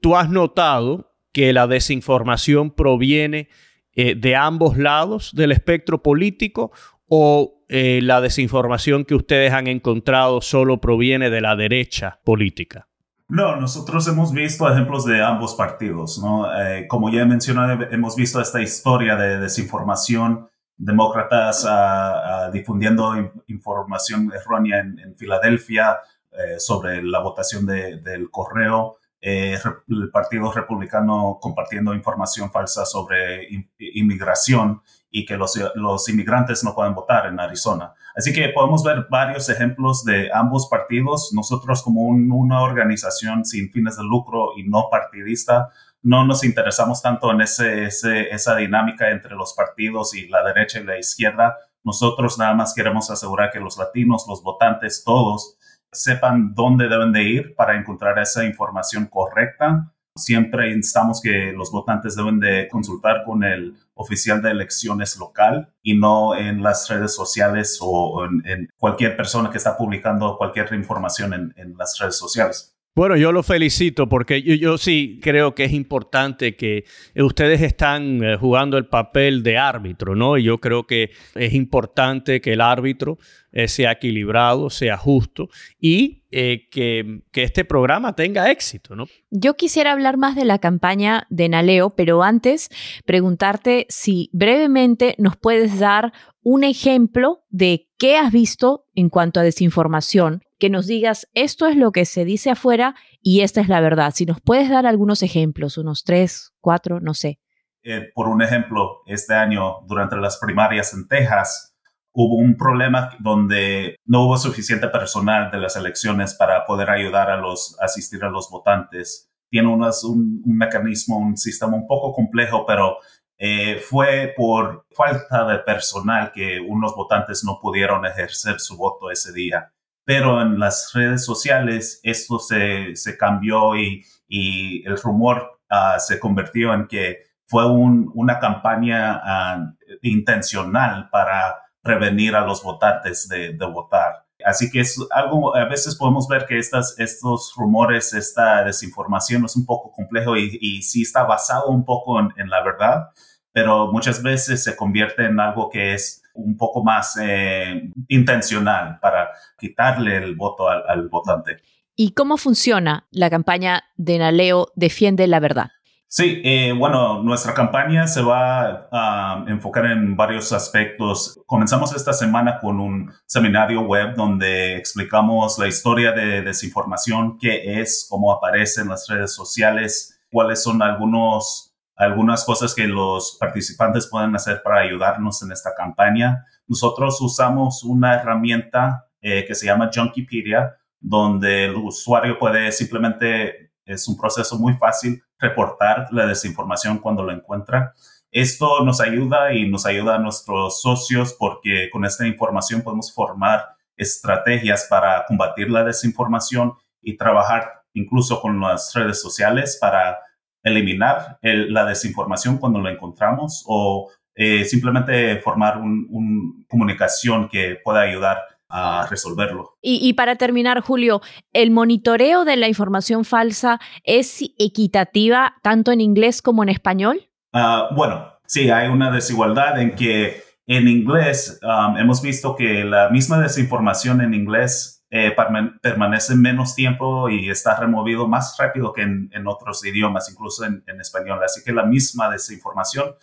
¿Tú 0.03 0.17
has 0.17 0.29
notado 0.29 1.15
que 1.33 1.55
la 1.55 1.67
desinformación 1.67 2.73
proviene 2.73 3.49
eh, 3.95 4.15
de 4.17 4.37
ambos 4.37 4.77
lados 4.77 5.35
del 5.35 5.51
espectro 5.51 6.03
político 6.03 6.73
o 7.09 7.65
la 7.69 8.21
desinformación 8.21 9.05
que 9.05 9.17
ustedes 9.17 9.53
han 9.53 9.67
encontrado 9.67 10.41
solo 10.41 10.81
proviene 10.81 11.31
de 11.31 11.41
la 11.41 11.57
derecha 11.57 12.21
política? 12.23 12.87
No, 13.29 13.57
nosotros 13.57 14.07
hemos 14.07 14.33
visto 14.33 14.71
ejemplos 14.71 15.05
de 15.05 15.23
ambos 15.23 15.55
partidos, 15.55 16.19
¿no? 16.19 16.47
como 16.89 17.11
ya 17.11 17.25
mencioné, 17.25 17.89
hemos 17.91 18.15
visto 18.15 18.41
esta 18.41 18.61
historia 18.61 19.17
de 19.17 19.39
desinformación 19.39 20.49
demócratas 20.77 21.65
uh, 21.65 22.53
difundiendo 22.53 23.15
información 23.47 24.33
errónea 24.35 24.81
en, 24.81 25.17
Filadelfia 25.17 25.99
eh, 26.33 26.59
sobre 26.59 27.03
la 27.03 27.21
votación 27.21 27.65
del 27.67 28.31
correo, 28.31 28.99
eh, 29.21 29.59
el 29.89 30.11
Partido 30.11 30.53
Republicano 30.53 31.39
compartiendo 31.41 31.95
información 31.95 32.51
falsa 32.51 32.85
sobre 32.85 33.49
inmigración 33.79 34.83
y 35.19 35.25
que 35.25 35.39
los, 35.39 35.59
los, 35.77 36.09
inmigrantes 36.11 36.63
no 36.63 36.75
pueden 36.75 36.95
votar 36.95 37.25
en 37.25 37.41
Arizona. 37.41 37.95
Así 38.15 38.35
que 38.35 38.51
podemos 38.51 38.85
ver 38.85 39.07
varios 39.09 39.49
ejemplos 39.49 40.05
de 40.05 40.31
ambos 40.31 40.69
partidos. 40.69 41.31
Nosotros 41.33 41.83
como 41.83 42.03
una 42.03 42.61
organización 42.61 43.43
sin 43.47 43.71
fines 43.71 43.97
de 43.97 44.05
lucro 44.05 44.51
y 44.59 44.65
no 44.65 44.89
partidista, 44.91 45.71
no 46.03 46.27
nos 46.27 46.45
interesamos 46.45 47.01
tanto 47.01 47.31
en 47.31 47.41
ese, 47.41 47.87
esa 47.87 48.57
dinámica 48.57 49.11
entre 49.11 49.35
los 49.35 49.55
partidos 49.55 50.15
y 50.15 50.29
la 50.29 50.45
derecha 50.45 50.81
y 50.81 50.85
la 50.85 50.99
izquierda. 50.99 51.57
Nosotros 51.83 52.39
nada 52.39 52.53
más 52.53 52.75
queremos 52.75 53.11
asegurar 53.11 53.51
que 53.51 53.59
los 53.59 53.79
latinos, 53.79 54.27
los 54.29 54.43
votantes, 54.43 55.03
todos 55.03 55.57
sepan 55.91 56.53
dónde 56.53 56.89
deben 56.89 57.11
de 57.11 57.23
ir 57.23 57.55
para 57.55 57.75
encontrar 57.75 58.19
esa 58.19 58.45
información 58.45 59.07
correcta. 59.07 59.95
Siempre 60.17 60.73
instamos 60.73 61.21
que 61.21 61.53
los 61.53 61.71
votantes 61.71 62.17
deben 62.17 62.41
de 62.41 62.69
consultar 62.69 63.23
con 63.25 63.45
el 63.45 63.77
oficial 63.95 64.43
de 64.43 64.51
elecciones 64.51 65.17
local 65.19 65.73
y 65.83 65.97
no 65.97 66.35
en 66.35 66.63
las 66.63 66.89
redes 66.89 67.15
sociales 67.15 67.79
o 67.81 68.25
en, 68.25 68.69
cualquier 68.79 69.17
persona 69.17 69.51
que 69.51 69.59
está 69.59 69.77
publicando 69.77 70.37
cualquier 70.37 70.73
información 70.75 71.33
en, 71.33 71.55
en 71.57 71.77
las 71.77 71.99
redes 71.99 72.17
sociales. 72.17 72.76
Bueno, 72.97 73.15
yo 73.19 73.31
lo 73.31 73.43
felicito 73.43 74.09
porque 74.09 74.41
yo, 74.41 74.79
sí 74.79 75.21
creo 75.23 75.55
que 75.55 75.65
es 75.65 75.73
importante 75.75 76.57
que 76.57 76.87
ustedes 77.15 77.61
están 77.61 78.25
eh, 78.25 78.39
jugando 78.39 78.79
el 78.79 78.87
papel 78.87 79.43
de 79.43 79.59
árbitro, 79.59 80.17
¿no? 80.17 80.39
Y 80.39 80.45
yo 80.45 80.57
creo 80.57 80.87
que 80.87 81.11
es 81.35 81.53
importante 81.53 82.41
que 82.41 82.55
el 82.55 82.63
árbitro 82.63 83.19
eh, 83.53 83.69
sea 83.69 83.93
equilibrado, 83.93 84.71
sea 84.71 84.97
justo 84.97 85.51
y 85.79 86.23
eh, 86.31 86.69
que, 86.71 87.21
que, 87.33 87.43
este 87.43 87.67
programa 87.67 88.15
tenga 88.15 88.51
éxito, 88.51 88.97
¿no? 88.97 89.05
Yo 89.31 89.57
quisiera 89.57 89.93
hablar 89.93 90.17
más 90.17 90.35
de 90.35 90.47
la 90.47 90.59
campaña 90.59 91.27
de 91.29 91.51
Naleo, 91.51 91.91
pero 91.97 92.23
antes 92.23 92.71
preguntarte 93.05 93.85
si 93.91 94.31
brevemente 94.33 95.17
nos 95.19 95.37
puedes 95.37 95.79
dar 95.79 96.15
un 96.43 96.65
ejemplo 96.65 97.43
de 97.51 97.91
qué 97.99 98.17
has 98.17 98.33
visto 98.33 98.87
en 98.95 99.11
cuanto 99.11 99.39
a 99.39 99.43
desinformación 99.43 100.46
que 100.59 100.71
nos 100.71 100.87
digas 100.87 101.29
esto 101.35 101.67
es 101.67 101.77
lo 101.77 101.93
que 101.93 102.05
se 102.05 102.25
dice 102.25 102.51
afuera 102.51 102.95
y 103.21 103.41
esta 103.41 103.61
es 103.61 103.69
la 103.69 103.81
verdad. 103.81 104.13
Si 104.15 104.27
nos 104.27 104.41
puedes 104.41 104.71
dar 104.71 104.87
algunos 104.87 105.23
ejemplos, 105.23 105.79
unos 105.79 106.05
tres, 106.05 106.53
cuatro, 106.61 107.01
no 107.01 107.15
sé. 107.15 107.41
Eh, 107.83 108.11
por 108.15 108.29
un 108.29 108.43
ejemplo, 108.43 109.03
este 109.07 109.35
año, 109.35 109.81
durante 109.87 110.17
las 110.17 110.39
primarias 110.39 110.93
en 110.93 111.07
Texas, 111.07 111.77
hubo 112.13 112.37
un 112.37 112.57
problema 112.57 113.11
donde 113.21 113.97
no 114.05 114.25
hubo 114.25 114.39
suficiente 114.39 114.89
personal 114.89 115.51
de 115.51 115.59
las 115.59 115.77
elecciones 115.77 116.35
para 116.35 116.65
poder 116.65 116.91
ayudar 116.91 117.31
a 117.31 117.37
los, 117.37 117.77
asistir 117.81 118.25
a 118.25 118.31
los 118.31 118.51
votantes. 118.51 119.31
Tiene 119.51 119.69
unas, 119.69 120.03
un, 120.03 120.43
mecanismo, 120.47 121.19
un 121.19 121.37
sistema 121.37 121.77
un 121.77 121.87
poco 121.87 122.13
complejo, 122.13 122.65
pero 122.67 122.97
eh, 123.39 123.79
fue 123.79 124.33
por 124.37 124.87
falta 124.91 125.47
de 125.47 125.59
personal 125.59 126.33
que 126.33 126.59
unos 126.59 126.95
votantes 126.97 127.45
no 127.45 127.61
pudieron 127.61 128.05
ejercer 128.07 128.59
su 128.59 128.77
voto 128.77 129.11
ese 129.11 129.33
día 129.33 129.73
pero 130.07 130.41
en 130.41 130.59
las 130.59 130.93
redes 130.95 131.25
sociales 131.25 132.01
esto 132.05 132.39
se, 132.39 132.95
se 132.95 133.19
cambió 133.19 133.77
y, 133.77 134.05
y, 134.29 134.87
el 134.87 134.97
rumor 135.03 135.59
uh, 135.69 135.99
se 135.99 136.21
convirtió 136.21 136.73
en 136.73 136.87
que 136.87 137.25
fue 137.47 137.69
un, 137.69 138.13
una 138.15 138.39
campaña 138.39 139.21
uh, 139.59 139.77
intencional 140.03 141.11
para 141.11 141.57
prevenir 141.83 142.37
a 142.37 142.47
los 142.47 142.63
votantes 142.63 143.29
de, 143.29 143.55
de, 143.55 143.67
votar. 143.67 144.25
Así 144.45 144.71
que 144.71 144.81
es 144.81 144.97
algo, 145.11 145.57
a 145.57 145.65
veces 145.65 145.97
podemos 145.97 146.29
ver 146.29 146.47
que 146.47 146.59
estas, 146.59 146.97
estos 147.01 147.53
rumores, 147.57 148.15
esta 148.15 148.63
desinformación 148.63 149.45
es 149.45 149.57
un 149.57 149.67
poco 149.67 149.91
complejo 149.91 150.37
y, 150.37 150.57
y 150.61 150.83
sí 150.83 151.03
está 151.03 151.25
basado 151.25 151.67
un 151.67 151.85
poco 151.85 152.21
en, 152.21 152.33
en 152.37 152.49
la 152.49 152.63
verdad, 152.63 153.09
pero 153.57 153.91
muchas 153.91 154.23
veces 154.23 154.63
se 154.63 154.77
convierte 154.77 155.25
en 155.25 155.41
algo 155.41 155.71
que 155.71 155.95
es 155.95 156.23
un 156.35 156.59
poco 156.59 156.85
más 156.85 157.19
eh, 157.19 157.91
intencional 158.09 158.99
para 159.01 159.31
quitarle 159.59 160.19
el 160.19 160.37
voto 160.37 160.69
al, 160.69 161.09
votante. 161.09 161.63
¿Y 161.95 162.11
cómo 162.11 162.37
funciona 162.37 163.07
la 163.11 163.31
campaña 163.31 163.85
de 163.97 164.19
Naleo 164.19 164.69
Defiende 164.75 165.27
la 165.27 165.41
Verdad? 165.41 165.71
Sí, 166.07 166.43
eh, 166.45 166.75
bueno, 166.77 167.23
nuestra 167.23 167.55
campaña 167.55 168.07
se 168.07 168.21
va 168.21 168.89
a 168.93 169.47
enfocar 169.49 169.87
en 169.87 170.17
varios 170.17 170.53
aspectos. 170.53 171.41
Comenzamos 171.47 171.97
esta 171.97 172.13
semana 172.13 172.59
con 172.61 172.79
un 172.79 173.11
seminario 173.25 173.81
web 173.81 174.15
donde 174.17 174.77
explicamos 174.77 175.59
la 175.59 175.67
historia 175.67 176.13
de 176.13 176.43
desinformación, 176.43 177.39
qué 177.39 177.81
es, 177.81 178.07
cómo 178.11 178.33
aparece 178.33 178.83
en 178.83 178.89
las 178.89 179.09
redes 179.09 179.35
sociales, 179.35 180.21
cuáles 180.31 180.63
son 180.63 180.83
algunos 180.83 181.66
algunas 181.97 182.45
cosas 182.45 182.75
que 182.75 182.87
los 182.87 183.37
participantes 183.41 184.07
pueden 184.07 184.37
hacer 184.37 184.63
para 184.63 184.81
ayudarnos 184.81 185.43
en 185.43 185.53
esta 185.53 185.75
campaña. 185.75 186.45
Nosotros 186.67 187.21
usamos 187.21 187.83
una 187.83 188.15
herramienta 188.15 189.07
eh, 189.21 189.45
que 189.47 189.55
se 189.55 189.67
llama 189.67 189.91
Junkipedia, 189.93 190.77
donde 191.01 191.65
el 191.65 191.77
usuario 191.77 192.39
puede 192.39 192.71
simplemente, 192.71 193.73
es 193.85 194.07
un 194.09 194.17
proceso 194.17 194.59
muy 194.59 194.75
fácil, 194.75 195.23
reportar 195.39 196.09
la 196.13 196.27
desinformación 196.27 196.99
cuando 196.99 197.23
lo 197.23 197.33
encuentra. 197.33 197.95
Esto 198.31 198.85
nos 198.85 199.01
ayuda 199.01 199.55
y 199.55 199.69
nos 199.69 199.87
ayuda 199.87 200.17
a 200.17 200.19
nuestros 200.19 200.83
socios 200.83 201.35
porque 201.39 201.89
con 201.91 202.05
esta 202.05 202.27
información 202.27 202.83
podemos 202.83 203.13
formar 203.13 203.65
estrategias 203.97 204.87
para 204.91 205.25
combatir 205.27 205.71
la 205.71 205.85
desinformación 205.85 206.75
y 207.01 207.17
trabajar 207.17 207.85
incluso 207.95 208.43
con 208.43 208.61
las 208.61 208.93
redes 208.95 209.23
sociales 209.23 209.79
para 209.81 210.19
eliminar 210.67 211.39
la 211.43 211.85
desinformación 211.87 212.59
cuando 212.59 212.81
la 212.81 212.91
encontramos 212.91 213.65
o 213.67 214.11
eh, 214.35 214.65
simplemente 214.65 215.39
formar 215.39 215.79
una 215.79 216.53
comunicación 216.69 217.49
que 217.49 217.79
pueda 217.83 218.03
ayudar 218.03 218.39
a 218.69 219.07
resolverlo. 219.09 219.77
Y, 219.81 220.13
para 220.15 220.35
terminar, 220.35 220.81
Julio, 220.81 221.23
¿el 221.53 221.71
monitoreo 221.71 222.45
de 222.45 222.57
la 222.57 222.67
información 222.67 223.25
falsa 223.25 223.79
es 224.03 224.43
equitativa 224.59 225.55
tanto 225.63 225.93
en 225.93 226.01
inglés 226.01 226.43
como 226.43 226.65
en 226.65 226.69
español? 226.69 227.29
Ah, 227.53 227.89
bueno, 227.95 228.27
sí, 228.47 228.69
hay 228.71 228.89
una 228.89 229.13
desigualdad 229.13 229.81
en 229.81 229.95
que 229.95 230.43
en 230.67 230.89
inglés 230.89 231.61
um, 231.63 231.97
hemos 231.97 232.21
visto 232.21 232.57
que 232.57 232.85
la 232.85 233.09
misma 233.09 233.39
desinformación 233.39 234.21
en 234.21 234.35
inglés 234.35 234.96
eh, 235.17 235.35
permanece 235.81 236.35
menos 236.35 236.75
tiempo 236.75 237.31
y 237.31 237.49
está 237.49 237.75
removido 237.75 238.29
más 238.29 238.55
rápido 238.59 238.93
que 238.93 239.01
en, 239.01 239.47
otros 239.47 239.83
idiomas, 239.83 240.31
incluso 240.31 240.65
en, 240.65 241.01
español. 241.01 241.41
Así 241.43 241.63
que 241.65 241.73
la 241.73 241.85
misma 241.85 242.29
desinformación 242.29 243.15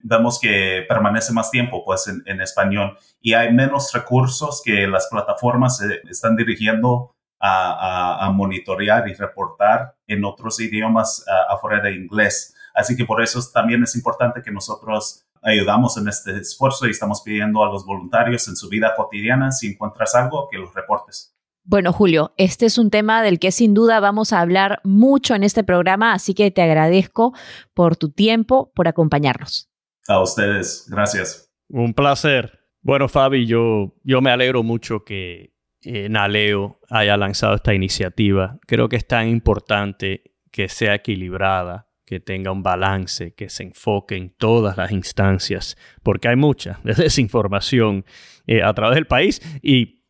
vemos 0.00 0.40
que 0.40 0.86
permanece 0.88 1.32
más 1.32 1.50
tiempo 1.50 1.84
pues 1.84 2.08
en, 2.08 2.40
español 2.40 2.96
y 3.20 3.34
hay 3.34 3.52
menos 3.52 3.92
recursos 3.92 4.62
que 4.64 4.86
las 4.86 5.08
plataformas 5.08 5.76
se 5.76 6.00
están 6.08 6.36
dirigiendo 6.36 7.14
a, 7.38 8.30
monitorear 8.34 9.06
y 9.08 9.14
reportar 9.14 9.94
en 10.06 10.24
otros 10.24 10.58
idiomas 10.58 11.22
afuera 11.50 11.82
de 11.82 11.92
inglés. 11.92 12.54
Así 12.74 12.96
que 12.96 13.04
por 13.04 13.22
eso 13.22 13.40
también 13.52 13.82
es 13.82 13.94
importante 13.94 14.40
que 14.42 14.50
nosotros 14.50 15.26
ayudamos 15.42 15.96
en 15.98 16.08
este 16.08 16.38
esfuerzo 16.38 16.86
y 16.86 16.90
estamos 16.90 17.20
pidiendo 17.20 17.62
a 17.62 17.70
los 17.70 17.84
voluntarios 17.84 18.48
en 18.48 18.56
su 18.56 18.68
vida 18.68 18.94
cotidiana, 18.96 19.52
si 19.52 19.72
encuentras 19.72 20.14
algo, 20.14 20.48
que 20.50 20.56
los 20.56 20.72
reportes. 20.72 21.34
Bueno, 21.64 21.92
Julio, 21.92 22.32
este 22.38 22.66
es 22.66 22.76
un 22.76 22.90
tema 22.90 23.22
del 23.22 23.38
que 23.38 23.52
sin 23.52 23.72
duda 23.72 24.00
vamos 24.00 24.32
a 24.32 24.40
hablar 24.40 24.80
mucho 24.82 25.34
en 25.34 25.44
este 25.44 25.62
programa, 25.62 26.12
así 26.12 26.34
que 26.34 26.50
te 26.50 26.60
agradezco 26.60 27.32
por 27.72 27.96
tu 27.96 28.10
tiempo, 28.10 28.72
por 28.74 28.88
acompañarnos. 28.88 29.70
A 30.08 30.20
ustedes, 30.20 30.86
gracias. 30.90 31.52
Un 31.68 31.94
placer. 31.94 32.58
Bueno, 32.80 33.08
Fabi, 33.08 33.46
yo, 33.46 33.94
yo 34.02 34.20
me 34.20 34.32
alegro 34.32 34.64
mucho 34.64 35.04
que 35.04 35.54
eh, 35.82 36.08
Naleo 36.08 36.80
haya 36.90 37.16
lanzado 37.16 37.54
esta 37.54 37.74
iniciativa. 37.74 38.58
Creo 38.66 38.88
que 38.88 38.96
es 38.96 39.06
tan 39.06 39.28
importante 39.28 40.34
que 40.50 40.68
sea 40.68 40.96
equilibrada, 40.96 41.88
que 42.04 42.18
tenga 42.18 42.50
un 42.50 42.64
balance, 42.64 43.34
que 43.34 43.48
se 43.48 43.62
enfoque 43.62 44.16
en 44.16 44.30
todas 44.36 44.76
las 44.76 44.90
instancias, 44.90 45.76
porque 46.02 46.26
hay 46.26 46.36
mucha 46.36 46.80
desinformación 46.84 48.04
eh, 48.48 48.62
a 48.64 48.74
través 48.74 48.96
del 48.96 49.06
país 49.06 49.40
y 49.62 50.01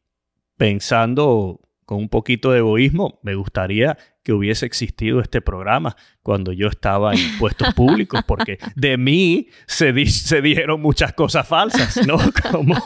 pensando 0.56 1.60
con 1.84 1.98
un 1.98 2.08
poquito 2.08 2.52
de 2.52 2.58
egoísmo, 2.58 3.18
me 3.22 3.34
gustaría 3.34 3.98
que 4.22 4.32
hubiese 4.32 4.66
existido 4.66 5.20
este 5.20 5.40
programa 5.40 5.96
cuando 6.22 6.52
yo 6.52 6.68
estaba 6.68 7.12
en 7.14 7.38
puestos 7.38 7.74
públicos, 7.74 8.20
porque 8.26 8.58
de 8.76 8.96
mí 8.96 9.48
se, 9.66 10.06
se 10.06 10.40
dijeron 10.40 10.80
muchas 10.80 11.12
cosas 11.12 11.46
falsas, 11.46 12.06
¿no? 12.06 12.16
Como, 12.52 12.76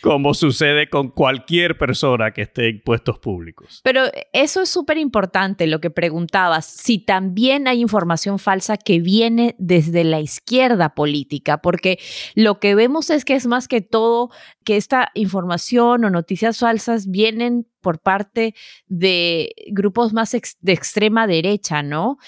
como 0.00 0.34
sucede 0.34 0.88
con 0.88 1.10
cualquier 1.10 1.76
persona 1.76 2.30
que 2.32 2.42
esté 2.42 2.68
en 2.68 2.80
puestos 2.80 3.18
públicos. 3.18 3.80
Pero 3.84 4.04
eso 4.32 4.62
es 4.62 4.68
súper 4.68 4.96
importante, 4.96 5.66
lo 5.66 5.80
que 5.80 5.90
preguntabas, 5.90 6.64
si 6.66 6.98
también 6.98 7.68
hay 7.68 7.80
información 7.80 8.38
falsa 8.38 8.76
que 8.76 9.00
viene 9.00 9.54
desde 9.58 10.04
la 10.04 10.20
izquierda 10.20 10.94
política, 10.94 11.58
porque 11.58 11.98
lo 12.34 12.58
que 12.58 12.74
vemos 12.74 13.10
es 13.10 13.24
que 13.24 13.34
es 13.34 13.46
más 13.46 13.68
que 13.68 13.80
todo 13.80 14.30
que 14.64 14.76
esta 14.76 15.10
información 15.14 16.04
o 16.04 16.10
noticias 16.10 16.58
falsas 16.58 17.10
vienen 17.10 17.66
por 17.80 18.00
parte 18.00 18.54
de 18.86 19.52
grupos 19.72 20.12
más 20.12 20.30
de 20.32 20.72
extrema 20.72 21.26
derecha, 21.26 21.82
¿no? 21.82 22.18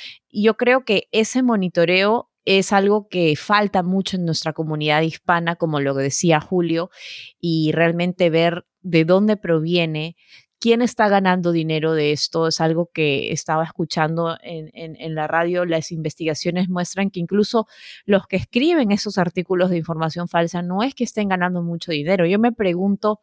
Yo 0.43 0.57
creo 0.57 0.85
que 0.85 1.09
ese 1.13 1.43
monitoreo 1.43 2.29
es 2.45 2.73
algo 2.73 3.09
que 3.09 3.37
falta 3.37 3.83
mucho 3.83 4.17
en 4.17 4.25
nuestra 4.25 4.53
comunidad 4.53 5.03
hispana, 5.03 5.57
como 5.57 5.81
lo 5.81 5.95
decía 5.95 6.41
Julio, 6.41 6.91
y 7.41 7.73
realmente 7.73 8.31
ver 8.31 8.67
de 8.83 9.05
dónde 9.05 9.37
proviene, 9.37 10.17
quién 10.59 10.83
está 10.83 11.09
ganando 11.09 11.53
dinero 11.53 11.93
de 11.93 12.13
esto, 12.13 12.49
es 12.49 12.61
algo 12.61 12.91
que 12.93 13.33
estaba 13.33 13.65
escuchando 13.65 14.37
en, 14.43 14.71
en, 14.75 15.15
la 15.15 15.27
radio. 15.27 15.65
Las 15.67 15.93
investigaciones 15.93 16.69
muestran 16.69 17.11
que 17.11 17.21
incluso 17.21 17.67
los 18.05 18.27
que 18.27 18.37
escriben 18.37 18.91
esos 18.91 19.19
artículos 19.19 19.71
de 19.71 19.77
información 19.77 20.29
falsa 20.29 20.63
no 20.63 20.83
es 20.83 20.95
que 20.95 21.05
estén 21.05 21.29
ganando 21.29 21.63
mucho 21.63 21.93
dinero. 21.93 22.27
Yo 22.27 22.39
me 22.39 22.51
pregunto 22.51 23.21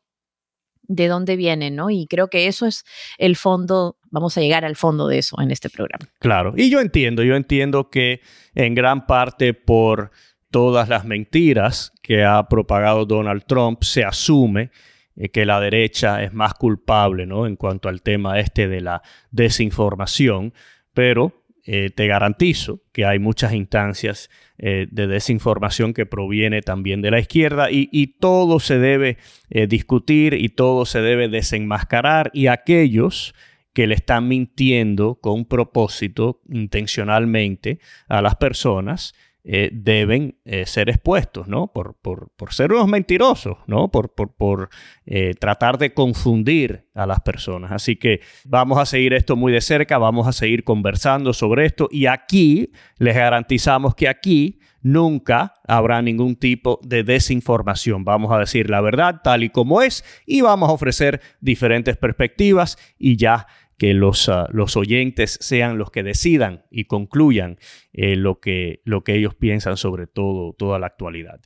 de 0.84 1.08
dónde 1.08 1.36
viene, 1.36 1.72
¿no? 1.72 1.90
Y 1.90 2.08
creo 2.08 2.28
que 2.28 2.48
eso 2.48 2.66
es 2.66 2.84
el 3.18 3.36
fondo, 3.36 3.98
vamos 4.10 4.38
a 4.38 4.42
llegar 4.42 4.66
al 4.66 4.76
fondo 4.76 5.08
de 5.08 5.20
eso 5.20 5.40
en 5.42 5.52
este 5.52 5.70
programa. 5.70 6.06
Claro, 6.20 6.54
y 6.56 6.70
yo 6.70 6.82
entiendo, 6.82 7.24
yo 7.24 7.36
entiendo 7.36 7.90
que 7.90 8.22
en 8.56 8.76
gran 8.76 9.06
parte 9.06 9.54
por 9.54 10.12
todas 10.52 10.90
las 10.90 11.06
mentiras 11.06 11.94
que 12.04 12.24
ha 12.24 12.48
propagado 12.48 13.06
Donald 13.06 13.46
Trump, 13.48 13.84
se 13.84 14.04
asume 14.04 14.70
eh, 15.16 15.30
que 15.30 15.46
la 15.46 15.60
derecha 15.60 16.22
es 16.24 16.34
más 16.34 16.54
culpable, 16.54 17.26
¿no? 17.26 17.48
En 17.48 17.56
cuanto 17.56 17.90
al 17.90 18.02
tema 18.02 18.40
este 18.40 18.68
de 18.68 18.82
la 18.82 19.02
desinformación, 19.32 20.54
pero 20.94 21.41
eh, 21.64 21.92
te 21.94 22.08
garantizo 22.08 22.82
que 22.92 23.06
hay 23.06 23.20
muchas 23.20 23.54
instancias 23.54 24.30
eh, 24.58 24.88
de 24.90 25.06
desinformación 25.06 25.94
que 25.94 26.08
proviene 26.08 26.62
también 26.62 27.02
de 27.02 27.12
la 27.12 27.20
izquierda 27.20 27.68
y, 27.70 28.16
todo 28.20 28.60
se 28.60 28.80
debe 28.80 29.18
eh, 29.50 29.68
discutir 29.68 30.34
y 30.34 30.50
todo 30.50 30.86
se 30.86 31.02
debe 31.02 31.30
desenmascarar 31.30 32.32
y 32.34 32.48
aquellos 32.48 33.36
que 33.74 33.86
le 33.86 33.94
están 33.94 34.28
mintiendo 34.28 35.16
con 35.22 35.46
propósito 35.46 36.42
intencionalmente 36.50 37.80
a 38.08 38.22
las 38.22 38.36
personas 38.36 39.14
eh, 39.44 39.70
deben 39.74 40.40
eh, 40.46 40.68
ser 40.68 40.90
expuestos, 40.90 41.48
¿no? 41.48 41.72
Por, 41.74 41.96
por, 41.96 42.30
ser 42.54 42.72
unos 42.72 42.88
mentirosos, 42.88 43.58
¿no? 43.66 43.90
Por, 43.90 44.14
por 44.14 44.70
eh, 45.08 45.34
tratar 45.40 45.80
de 45.80 45.96
confundir 45.96 46.88
a 46.94 47.08
las 47.08 47.22
personas. 47.22 47.72
Así 47.72 47.96
que 47.96 48.22
vamos 48.46 48.78
a 48.78 48.86
seguir 48.86 49.14
esto 49.14 49.36
muy 49.36 49.52
de 49.52 49.62
cerca, 49.62 49.98
vamos 49.98 50.28
a 50.28 50.32
seguir 50.32 50.64
conversando 50.64 51.34
sobre 51.34 51.66
esto 51.66 51.90
y 51.92 52.06
aquí 52.06 52.72
les 53.00 53.16
garantizamos 53.16 53.96
que 53.96 54.08
aquí 54.08 54.60
nunca 54.84 55.56
habrá 55.68 56.04
ningún 56.04 56.36
tipo 56.36 56.80
de 56.84 57.04
desinformación. 57.04 58.04
Vamos 58.04 58.32
a 58.32 58.38
decir 58.38 58.70
la 58.70 58.82
verdad 58.82 59.22
tal 59.24 59.44
y 59.44 59.50
como 59.50 59.82
es 59.82 60.04
y 60.26 60.42
vamos 60.42 60.70
a 60.70 60.74
ofrecer 60.74 61.20
diferentes 61.40 61.98
perspectivas 61.98 62.78
y 63.00 63.16
ya 63.18 63.48
que 63.82 63.96
los, 63.96 64.30
ah, 64.30 64.48
los 64.52 64.78
oyentes 64.78 65.40
sean 65.42 65.80
los 65.80 65.90
que 65.90 66.04
decidan 66.04 66.66
y 66.70 66.84
concluyan 66.86 67.58
eh, 67.94 68.16
lo, 68.16 68.40
que, 68.40 68.80
lo 68.86 69.04
que 69.04 69.16
ellos 69.16 69.34
piensan 69.34 69.76
sobre 69.76 70.06
todo, 70.06 70.54
toda 70.54 70.78
la 70.78 70.86
actualidad. 70.86 71.42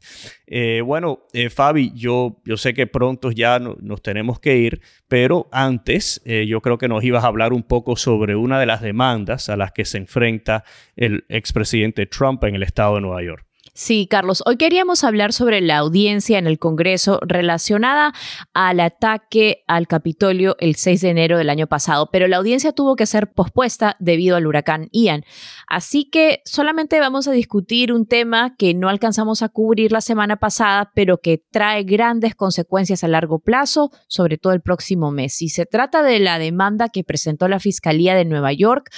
Eh, 0.45 0.81
bueno, 0.81 1.27
eh, 1.31 1.49
Fabi, 1.49 1.93
yo, 1.95 2.41
yo 2.43 2.57
sé 2.57 2.73
que 2.73 2.87
pronto 2.87 3.31
ya 3.31 3.59
nos 3.59 4.01
tenemos 4.01 4.41
que 4.41 4.57
ir, 4.57 4.81
pero 5.07 5.47
antes 5.53 6.21
yo 6.25 6.59
creo 6.59 6.77
que 6.77 6.89
nos 6.89 7.05
ibas 7.05 7.23
a 7.23 7.27
hablar 7.27 7.53
un 7.53 7.63
poco 7.63 7.95
sobre 7.95 8.35
una 8.35 8.59
de 8.59 8.65
las 8.65 8.81
demandas 8.81 9.47
a 9.47 9.55
las 9.55 9.71
que 9.71 9.85
se 9.85 9.97
enfrenta 9.97 10.65
el 10.97 11.23
expresidente 11.29 12.05
Trump 12.05 12.43
en 12.43 12.55
el 12.55 12.63
estado 12.63 12.95
de 12.95 13.01
Nueva 13.01 13.23
York. 13.23 13.44
Sí, 13.77 14.07
Carlos, 14.09 14.41
hoy 14.45 14.55
queríamos 14.55 15.03
hablar 15.03 15.33
sobre 15.33 15.59
la 15.59 15.79
audiencia 15.79 16.39
en 16.39 16.47
el 16.47 16.59
Congreso 16.59 17.19
relacionada 17.21 18.13
al 18.53 18.79
ataque 18.79 19.65
al 19.67 19.85
Capitolio 19.89 20.55
el 20.59 20.75
6 20.75 21.01
de 21.01 21.09
enero 21.09 21.37
del 21.37 21.49
año 21.49 21.67
pasado, 21.67 22.07
pero 22.09 22.29
la 22.29 22.37
audiencia 22.37 22.71
tuvo 22.71 22.95
que 22.95 23.05
ser 23.05 23.33
pospuesta 23.33 23.97
debido 23.99 24.37
al 24.37 24.47
huracán 24.47 24.87
Ian. 24.93 25.25
Así 25.67 26.09
que 26.09 26.41
solamente 26.45 27.01
vamos 27.01 27.27
a 27.27 27.33
discutir 27.33 27.91
un 27.91 28.05
tema 28.05 28.55
que 28.55 28.73
no 28.73 28.87
alcanzamos 28.87 29.41
a 29.41 29.49
cubrir 29.49 29.91
la 29.91 29.99
semana 29.99 30.37
pasada, 30.37 30.93
pero 30.95 31.17
que 31.17 31.43
trae 31.51 31.83
grandes 31.83 32.33
consecuencias 32.33 33.03
a 33.03 33.09
largo 33.09 33.39
plazo, 33.39 33.91
sobre 34.07 34.37
todo 34.37 34.53
el 34.53 34.61
próximo 34.61 35.11
mes. 35.11 35.41
Y 35.41 35.49
se 35.49 35.65
trata 35.65 36.01
de 36.01 36.19
la 36.19 36.39
demanda 36.39 36.87
que 36.87 37.03
presentó 37.03 37.49
la 37.49 37.59
Fiscalía 37.59 38.15
de 38.15 38.23
Nueva 38.23 38.53
York 38.53 38.89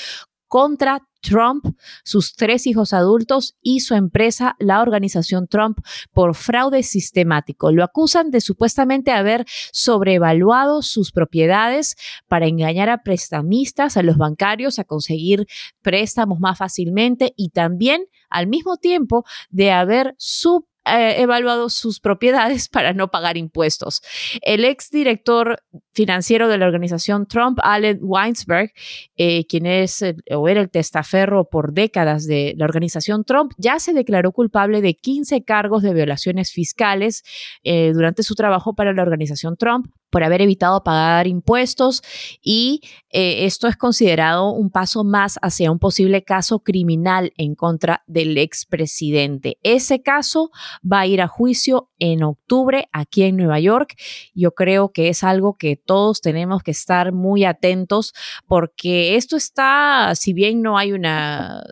contra 0.48 1.08
Trump, 1.22 1.66
sus 2.04 2.36
tres 2.36 2.68
hijos 2.68 2.94
adultos 2.94 3.56
y 3.62 3.82
su 3.82 3.96
empresa, 3.96 4.56
la 4.60 4.82
organización 4.82 5.48
Trump, 5.48 5.80
por 6.14 6.36
fraude 6.36 6.84
sistemático. 6.84 7.72
Lo 7.72 7.84
acusan 7.84 8.32
de 8.32 8.42
supuestamente 8.42 9.12
haber 9.12 9.46
sobrevaluado 9.72 10.82
sus 10.82 11.12
propiedades 11.12 11.96
para 12.28 12.48
engañar 12.48 12.90
a 12.90 13.04
prestamistas, 13.04 13.98
a 13.98 14.04
los 14.04 14.18
bancarios, 14.18 14.80
a 14.80 14.84
conseguir 14.84 15.48
préstamos 15.82 16.40
más 16.40 16.58
fácilmente 16.58 17.34
y 17.36 17.50
también 17.50 18.06
al 18.30 18.48
mismo 18.48 18.78
tiempo 18.78 19.26
de 19.50 19.72
haber 19.72 20.16
sub 20.18 20.66
eh, 20.88 21.22
evaluado 21.22 21.70
sus 21.70 22.00
propiedades 22.00 22.70
para 22.70 22.94
no 22.94 23.10
pagar 23.10 23.38
impuestos. 23.38 24.02
El 24.42 24.66
ex 24.66 24.90
director 24.90 25.64
financiero 25.94 26.48
de 26.48 26.58
la 26.58 26.66
organización 26.66 27.28
Trump, 27.28 27.60
Allen 27.64 28.00
Weinsberg, 28.02 28.72
eh, 29.16 29.46
quien 29.48 29.66
es 29.66 30.04
o 30.32 30.48
era 30.48 30.62
el 30.62 30.70
testaferro 30.70 31.50
por 31.50 31.74
décadas 31.74 32.26
de 32.28 32.54
la 32.58 32.66
organización 32.66 33.24
Trump, 33.24 33.54
ya 33.58 33.80
se 33.80 33.94
declaró 33.94 34.32
culpable 34.32 34.82
de 34.82 34.96
15 34.96 35.44
cargos 35.44 35.82
de 35.84 35.94
violaciones 35.94 36.52
fiscales 36.52 37.24
eh, 37.64 37.92
durante 37.94 38.24
su 38.24 38.36
trabajo 38.36 38.76
para 38.76 38.94
la 38.94 39.02
organización 39.02 39.58
Trump 39.58 39.88
por 40.10 40.24
haber 40.24 40.42
evitado 40.42 40.84
pagar 40.84 41.28
impuestos 41.28 42.02
y 42.42 42.82
eh, 43.10 43.46
esto 43.46 43.68
es 43.68 43.76
considerado 43.76 44.52
un 44.52 44.70
paso 44.70 45.04
más 45.04 45.38
hacia 45.42 45.72
un 45.72 45.80
posible 45.80 46.24
caso 46.24 46.60
criminal 46.60 47.34
en 47.38 47.56
contra 47.56 48.04
del 48.08 48.38
expresidente. 48.38 49.58
Ese 49.64 50.02
caso 50.02 50.52
va 50.82 51.02
a 51.02 51.08
ir 51.08 51.22
a 51.22 51.28
juicio 51.28 51.90
en 52.00 52.24
octubre 52.24 52.88
aquí 52.92 53.24
en 53.24 53.38
Nueva 53.38 53.60
York. 53.60 53.96
Yo 54.34 54.52
creo 54.52 54.92
que 54.92 55.10
es 55.10 55.24
algo 55.24 55.58
que 55.58 55.76
todos 55.76 56.22
tenemos 56.22 56.64
que 56.64 56.72
estar 56.72 57.12
muy 57.12 57.44
atentos 57.44 58.14
porque 58.46 59.16
esto 59.16 59.36
está, 59.36 60.14
si 60.16 60.34
bien 60.34 60.62
no 60.62 60.78
hay 60.78 60.94
un 60.94 61.06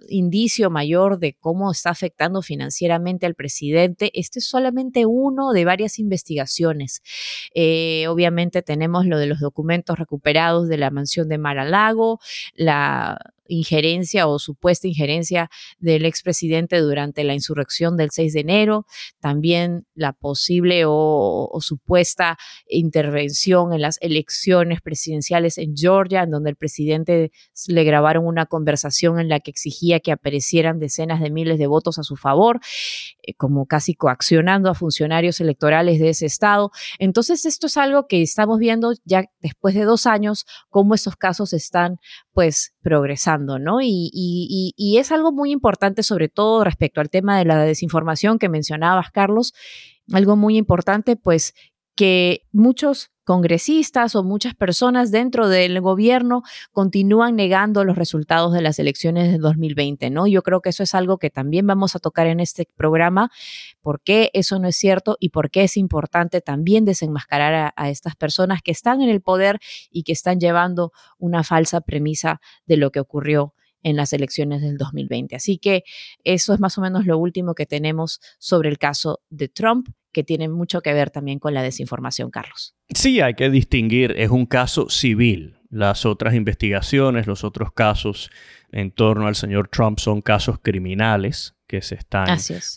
indicio 0.10 0.70
mayor 0.70 1.20
de 1.20 1.36
cómo 1.40 1.72
está 1.72 1.92
afectando 1.92 2.42
financieramente 2.42 3.26
al 3.26 3.36
presidente, 3.36 4.12
este 4.14 4.40
es 4.40 4.48
solamente 4.48 5.06
uno 5.06 5.52
de 5.52 5.66
varias 5.66 6.00
investigaciones. 6.00 7.02
Eh, 7.54 8.06
obviamente 8.08 8.25
tenemos 8.62 9.06
lo 9.06 9.18
de 9.18 9.28
los 9.28 9.40
documentos 9.40 9.98
recuperados 9.98 10.68
de 10.68 10.78
la 10.78 10.90
mansión 10.90 11.30
de 11.30 11.38
Mar-a-Lago, 11.38 12.20
la 12.56 13.18
injerencia 13.48 14.28
o 14.28 14.40
supuesta 14.40 14.88
injerencia 14.88 15.50
del 15.78 16.06
expresidente 16.06 16.80
durante 16.80 17.24
la 17.24 17.34
insurrección 17.34 17.98
del 17.98 18.12
6 18.12 18.34
de 18.34 18.40
enero, 18.40 18.86
también 19.20 19.86
la 19.94 20.14
posible 20.14 20.84
o, 20.86 21.50
supuesta 21.62 22.38
intervención 22.68 23.74
en 23.74 23.82
las 23.82 23.98
elecciones 24.02 24.82
presidenciales 24.82 25.58
en 25.58 25.76
Georgia, 25.76 26.24
en 26.24 26.32
donde 26.32 26.52
el 26.52 26.56
presidente 26.56 27.32
le 27.68 27.84
grabaron 27.84 28.28
una 28.28 28.46
conversación 28.46 29.20
en 29.20 29.30
la 29.30 29.40
que 29.40 29.52
exigía 29.52 30.00
que 30.00 30.12
aparecieran 30.12 30.80
decenas 30.80 31.22
de 31.22 31.30
miles 31.30 31.58
de 31.58 31.68
votos 31.68 31.98
a 31.98 32.04
su 32.04 32.16
favor, 32.16 32.60
eh, 33.24 33.34
como 33.36 33.66
casi 33.66 33.96
coaccionando 33.96 34.70
a 34.70 34.76
funcionarios 34.76 35.40
electorales 35.40 36.00
de 36.00 36.10
ese 36.10 36.26
estado. 36.26 36.72
Entonces, 37.00 37.46
esto 37.46 37.68
es 37.68 37.78
algo 37.78 38.08
que 38.08 38.22
estamos 38.22 38.60
viendo 38.60 38.94
ya 39.04 39.26
después 39.40 39.76
de 39.76 39.84
dos 39.84 40.06
años, 40.06 40.46
cómo 40.70 40.94
estos 40.94 41.16
casos 41.16 41.54
están 41.54 41.98
pues 42.34 42.74
progresando, 42.82 43.35
Y, 43.82 44.74
y, 44.78 44.98
es 44.98 45.12
algo 45.12 45.32
muy 45.32 45.52
importante, 45.52 46.04
sobre 46.04 46.30
todo 46.30 46.64
respecto 46.64 47.02
al 47.02 47.10
tema 47.10 47.38
de 47.38 47.46
la 47.46 47.64
desinformación 47.64 48.40
que 48.40 48.50
mencionabas, 48.50 49.12
Carlos, 49.12 49.54
algo 50.14 50.36
muy 50.36 50.58
importante, 50.58 51.16
pues 51.16 51.54
que 51.96 52.42
muchos 52.52 53.12
congresistas 53.26 54.16
o 54.16 54.24
muchas 54.24 54.54
personas 54.54 55.12
dentro 55.12 55.50
del 55.50 55.82
gobierno 55.82 56.44
continúan 56.72 57.36
negando 57.36 57.84
los 57.84 57.98
resultados 57.98 58.54
de 58.54 58.62
las 58.62 58.78
elecciones 58.78 59.32
de 59.32 59.40
2020, 59.40 60.12
¿no? 60.12 60.28
Yo 60.28 60.44
creo 60.44 60.62
que 60.62 60.70
eso 60.70 60.84
es 60.84 60.94
algo 60.94 61.18
que 61.18 61.32
también 61.32 61.66
vamos 61.66 61.96
a 61.96 62.00
tocar 62.00 62.28
en 62.28 62.40
este 62.40 62.70
programa, 62.76 63.32
por 63.82 64.02
qué 64.02 64.30
eso 64.34 64.60
no 64.60 64.68
es 64.68 64.76
cierto 64.76 65.18
y 65.20 65.30
por 65.30 65.50
qué 65.50 65.64
es 65.64 65.76
importante 65.76 66.40
también 66.40 66.86
desenmascarar 66.86 67.54
a, 67.56 67.74
a 67.76 67.90
estas 67.90 68.16
personas 68.16 68.62
que 68.62 68.72
están 68.72 69.02
en 69.02 69.10
el 69.10 69.22
poder 69.22 69.60
y 69.90 70.04
que 70.04 70.12
están 70.12 70.40
llevando 70.40 70.92
una 71.18 71.44
falsa 71.44 71.82
premisa 71.82 72.40
de 72.68 72.78
lo 72.78 72.92
que 72.92 73.00
ocurrió 73.00 73.56
en 73.82 73.96
las 73.96 74.14
elecciones 74.14 74.62
del 74.62 74.78
2020. 74.78 75.36
Así 75.36 75.58
que 75.58 75.84
eso 76.24 76.54
es 76.54 76.60
más 76.60 76.78
o 76.78 76.82
menos 76.82 77.06
lo 77.06 77.18
último 77.18 77.54
que 77.56 77.66
tenemos 77.66 78.20
sobre 78.40 78.70
el 78.70 78.78
caso 78.78 79.22
de 79.30 79.48
Trump 79.48 79.90
que 80.16 80.24
tiene 80.24 80.48
mucho 80.48 80.80
que 80.80 80.94
ver 80.94 81.10
también 81.10 81.40
con 81.40 81.54
la 81.54 81.62
desinformación, 81.62 82.32
Carlos. 82.32 82.74
Sí, 82.88 83.20
hay 83.20 83.34
que 83.34 83.50
distinguir, 83.50 84.14
es 84.16 84.30
un 84.30 84.46
caso 84.46 84.90
civil. 84.90 85.58
Las 85.70 86.06
otras 86.06 86.36
investigaciones, 86.36 87.28
los 87.28 87.44
otros 87.44 87.72
casos 87.72 88.30
en 88.72 88.92
torno 88.92 89.28
al 89.28 89.36
señor 89.36 89.68
Trump 89.68 90.00
son 90.00 90.22
casos 90.22 90.60
criminales 90.62 91.56
que 91.68 91.82
se 91.82 91.96
están 91.96 92.28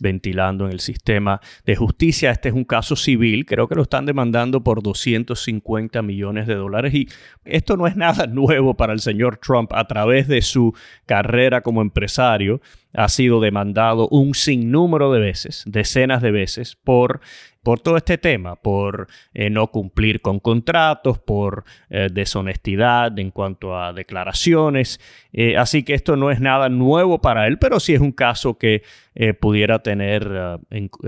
ventilando 0.00 0.66
en 0.66 0.72
el 0.72 0.80
sistema 0.80 1.40
de 1.64 1.76
justicia. 1.76 2.30
Este 2.30 2.48
es 2.48 2.54
un 2.54 2.64
caso 2.64 2.96
civil, 2.96 3.44
creo 3.44 3.68
que 3.68 3.74
lo 3.74 3.82
están 3.82 4.06
demandando 4.06 4.62
por 4.64 4.82
250 4.82 6.00
millones 6.02 6.46
de 6.46 6.54
dólares 6.54 6.94
y 6.94 7.08
esto 7.44 7.76
no 7.76 7.86
es 7.86 7.96
nada 7.96 8.26
nuevo 8.28 8.76
para 8.76 8.92
el 8.92 9.00
señor 9.00 9.38
Trump. 9.38 9.72
A 9.74 9.86
través 9.86 10.26
de 10.28 10.40
su 10.40 10.74
carrera 11.06 11.60
como 11.60 11.82
empresario 11.82 12.60
ha 12.94 13.08
sido 13.08 13.40
demandado 13.40 14.08
un 14.08 14.34
sinnúmero 14.34 15.12
de 15.12 15.20
veces, 15.20 15.64
decenas 15.66 16.22
de 16.22 16.30
veces, 16.30 16.76
por 16.76 17.20
por 17.62 17.80
todo 17.80 17.96
este 17.96 18.18
tema, 18.18 18.56
por 18.56 19.08
eh, 19.34 19.50
no 19.50 19.68
cumplir 19.68 20.20
con 20.20 20.40
contratos, 20.40 21.18
por 21.18 21.64
eh, 21.90 22.08
deshonestidad 22.10 23.18
en 23.18 23.30
cuanto 23.30 23.78
a 23.78 23.92
declaraciones. 23.92 25.00
Eh, 25.32 25.56
así 25.56 25.82
que 25.82 25.94
esto 25.94 26.16
no 26.16 26.30
es 26.30 26.40
nada 26.40 26.68
nuevo 26.68 27.20
para 27.20 27.46
él, 27.46 27.58
pero 27.58 27.80
sí 27.80 27.94
es 27.94 28.00
un 28.00 28.12
caso 28.12 28.58
que 28.58 28.82
pudiera 29.40 29.80
tener 29.80 30.60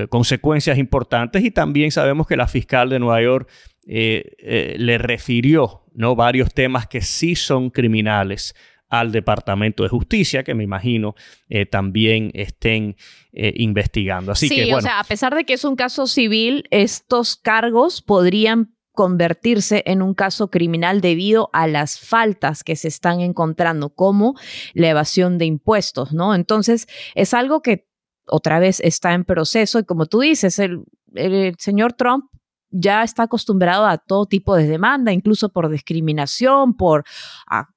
consecuencias 0.08 0.78
importantes 0.78 1.44
y 1.44 1.52
también 1.52 1.92
sabemos 1.92 2.26
que 2.26 2.36
la 2.36 2.48
fiscal 2.48 2.90
de 2.90 2.98
Nueva 2.98 3.22
York 3.22 3.48
le 3.86 4.98
refirió 4.98 5.82
¿no? 5.94 6.16
varios 6.16 6.52
temas 6.52 6.88
que 6.88 7.02
sí 7.02 7.36
son 7.36 7.70
criminales 7.70 8.56
al 8.90 9.12
Departamento 9.12 9.84
de 9.84 9.88
Justicia, 9.88 10.42
que 10.42 10.54
me 10.54 10.64
imagino 10.64 11.14
eh, 11.48 11.64
también 11.64 12.30
estén 12.34 12.96
eh, 13.32 13.54
investigando. 13.56 14.32
Así 14.32 14.48
sí, 14.48 14.56
que, 14.56 14.74
o 14.74 14.80
sea, 14.80 15.00
a 15.00 15.04
pesar 15.04 15.34
de 15.34 15.44
que 15.44 15.54
es 15.54 15.64
un 15.64 15.76
caso 15.76 16.06
civil, 16.06 16.64
estos 16.70 17.36
cargos 17.36 18.02
podrían 18.02 18.74
convertirse 18.92 19.84
en 19.86 20.02
un 20.02 20.14
caso 20.14 20.50
criminal 20.50 21.00
debido 21.00 21.48
a 21.52 21.68
las 21.68 22.00
faltas 22.00 22.64
que 22.64 22.74
se 22.74 22.88
están 22.88 23.20
encontrando, 23.20 23.94
como 23.94 24.34
la 24.74 24.90
evasión 24.90 25.38
de 25.38 25.46
impuestos, 25.46 26.12
¿no? 26.12 26.34
Entonces, 26.34 26.88
es 27.14 27.32
algo 27.32 27.62
que 27.62 27.86
otra 28.26 28.58
vez 28.58 28.80
está 28.80 29.14
en 29.14 29.24
proceso 29.24 29.78
y 29.78 29.84
como 29.84 30.06
tú 30.06 30.20
dices, 30.20 30.58
el, 30.58 30.84
el 31.14 31.54
señor 31.58 31.92
Trump 31.92 32.26
ya 32.70 33.02
está 33.02 33.24
acostumbrado 33.24 33.86
a 33.86 33.98
todo 33.98 34.26
tipo 34.26 34.54
de 34.56 34.66
demanda, 34.66 35.12
incluso 35.12 35.48
por 35.48 35.68
discriminación, 35.68 36.74
por 36.76 37.04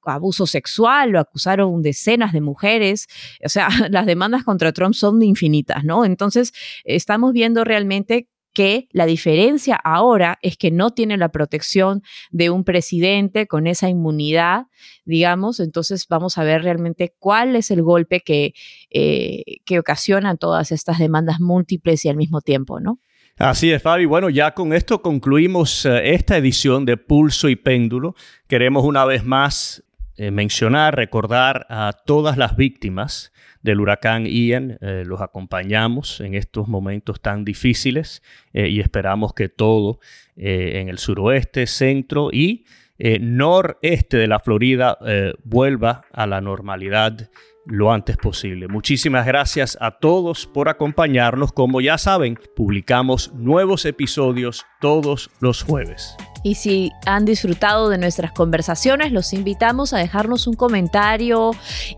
abuso 0.04 0.46
sexual, 0.46 1.10
lo 1.10 1.20
acusaron 1.20 1.82
decenas 1.82 2.32
de 2.32 2.40
mujeres. 2.40 3.06
O 3.44 3.48
sea, 3.48 3.68
las 3.90 4.06
demandas 4.06 4.44
contra 4.44 4.72
Trump 4.72 4.94
son 4.94 5.22
infinitas, 5.22 5.84
¿no? 5.84 6.04
Entonces, 6.04 6.52
estamos 6.84 7.32
viendo 7.32 7.64
realmente 7.64 8.28
que 8.54 8.88
la 8.92 9.04
diferencia 9.04 9.74
ahora 9.74 10.38
es 10.40 10.56
que 10.56 10.70
no 10.70 10.92
tiene 10.92 11.16
la 11.16 11.30
protección 11.30 12.02
de 12.30 12.50
un 12.50 12.62
presidente 12.64 13.48
con 13.48 13.66
esa 13.66 13.88
inmunidad, 13.88 14.66
digamos, 15.04 15.58
entonces 15.58 16.06
vamos 16.08 16.38
a 16.38 16.44
ver 16.44 16.62
realmente 16.62 17.14
cuál 17.18 17.56
es 17.56 17.72
el 17.72 17.82
golpe 17.82 18.20
que, 18.20 18.54
eh, 18.90 19.42
que 19.64 19.80
ocasionan 19.80 20.38
todas 20.38 20.70
estas 20.70 21.00
demandas 21.00 21.40
múltiples 21.40 22.04
y 22.04 22.08
al 22.08 22.16
mismo 22.16 22.40
tiempo, 22.40 22.78
¿no? 22.78 23.00
Así 23.36 23.72
es, 23.72 23.82
Fabi. 23.82 24.04
Bueno, 24.04 24.30
ya 24.30 24.52
con 24.52 24.72
esto 24.72 25.02
concluimos 25.02 25.86
eh, 25.86 26.14
esta 26.14 26.36
edición 26.36 26.84
de 26.84 26.96
Pulso 26.96 27.48
y 27.48 27.56
Péndulo. 27.56 28.14
Queremos 28.46 28.84
una 28.84 29.04
vez 29.04 29.24
más 29.24 29.82
eh, 30.16 30.30
mencionar, 30.30 30.94
recordar 30.94 31.66
a 31.68 31.92
todas 32.06 32.36
las 32.36 32.56
víctimas 32.56 33.32
del 33.60 33.80
huracán 33.80 34.24
Ian. 34.26 34.78
Eh, 34.80 35.02
los 35.04 35.20
acompañamos 35.20 36.20
en 36.20 36.36
estos 36.36 36.68
momentos 36.68 37.20
tan 37.20 37.44
difíciles 37.44 38.22
y 38.52 38.78
esperamos 38.78 39.34
que 39.34 39.48
todo 39.48 39.98
en 40.36 40.88
el 40.88 40.98
suroeste, 40.98 41.66
centro 41.66 42.30
y 42.32 42.66
noreste 42.98 44.16
de 44.16 44.28
la 44.28 44.38
Florida 44.38 44.98
vuelva 45.44 46.02
a 46.12 46.26
la 46.26 46.40
normalidad 46.40 47.28
lo 47.66 47.92
antes 47.92 48.16
posible. 48.16 48.68
Muchísimas 48.68 49.26
gracias 49.26 49.78
a 49.80 49.92
todos 49.92 50.46
por 50.46 50.68
acompañarnos. 50.68 51.52
Como 51.52 51.80
ya 51.80 51.98
saben, 51.98 52.38
publicamos 52.54 53.32
nuevos 53.32 53.84
episodios 53.84 54.64
todos 54.80 55.30
los 55.40 55.62
jueves. 55.62 56.16
Y 56.42 56.56
si 56.56 56.92
han 57.06 57.24
disfrutado 57.24 57.88
de 57.88 57.96
nuestras 57.96 58.32
conversaciones, 58.32 59.12
los 59.12 59.32
invitamos 59.32 59.94
a 59.94 59.98
dejarnos 59.98 60.46
un 60.46 60.54
comentario 60.54 61.52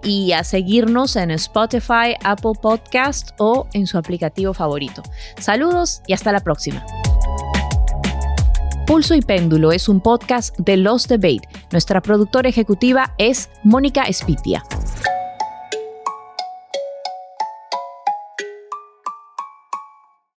y 0.04 0.32
a 0.32 0.44
seguirnos 0.44 1.16
en 1.16 1.32
Spotify, 1.32 2.14
Apple 2.22 2.52
Podcast 2.62 3.30
o 3.38 3.68
en 3.72 3.88
su 3.88 3.98
aplicativo 3.98 4.54
favorito. 4.54 5.02
Saludos 5.40 6.00
y 6.06 6.12
hasta 6.12 6.30
la 6.30 6.40
próxima. 6.40 6.84
Pulso 8.86 9.16
y 9.16 9.20
Péndulo 9.20 9.72
es 9.72 9.88
un 9.88 10.00
podcast 10.00 10.56
de 10.58 10.76
Los 10.76 11.08
Debate. 11.08 11.48
Nuestra 11.72 12.00
productora 12.00 12.48
ejecutiva 12.48 13.14
es 13.18 13.50
Mónica 13.64 14.04
Espitia. 14.04 14.62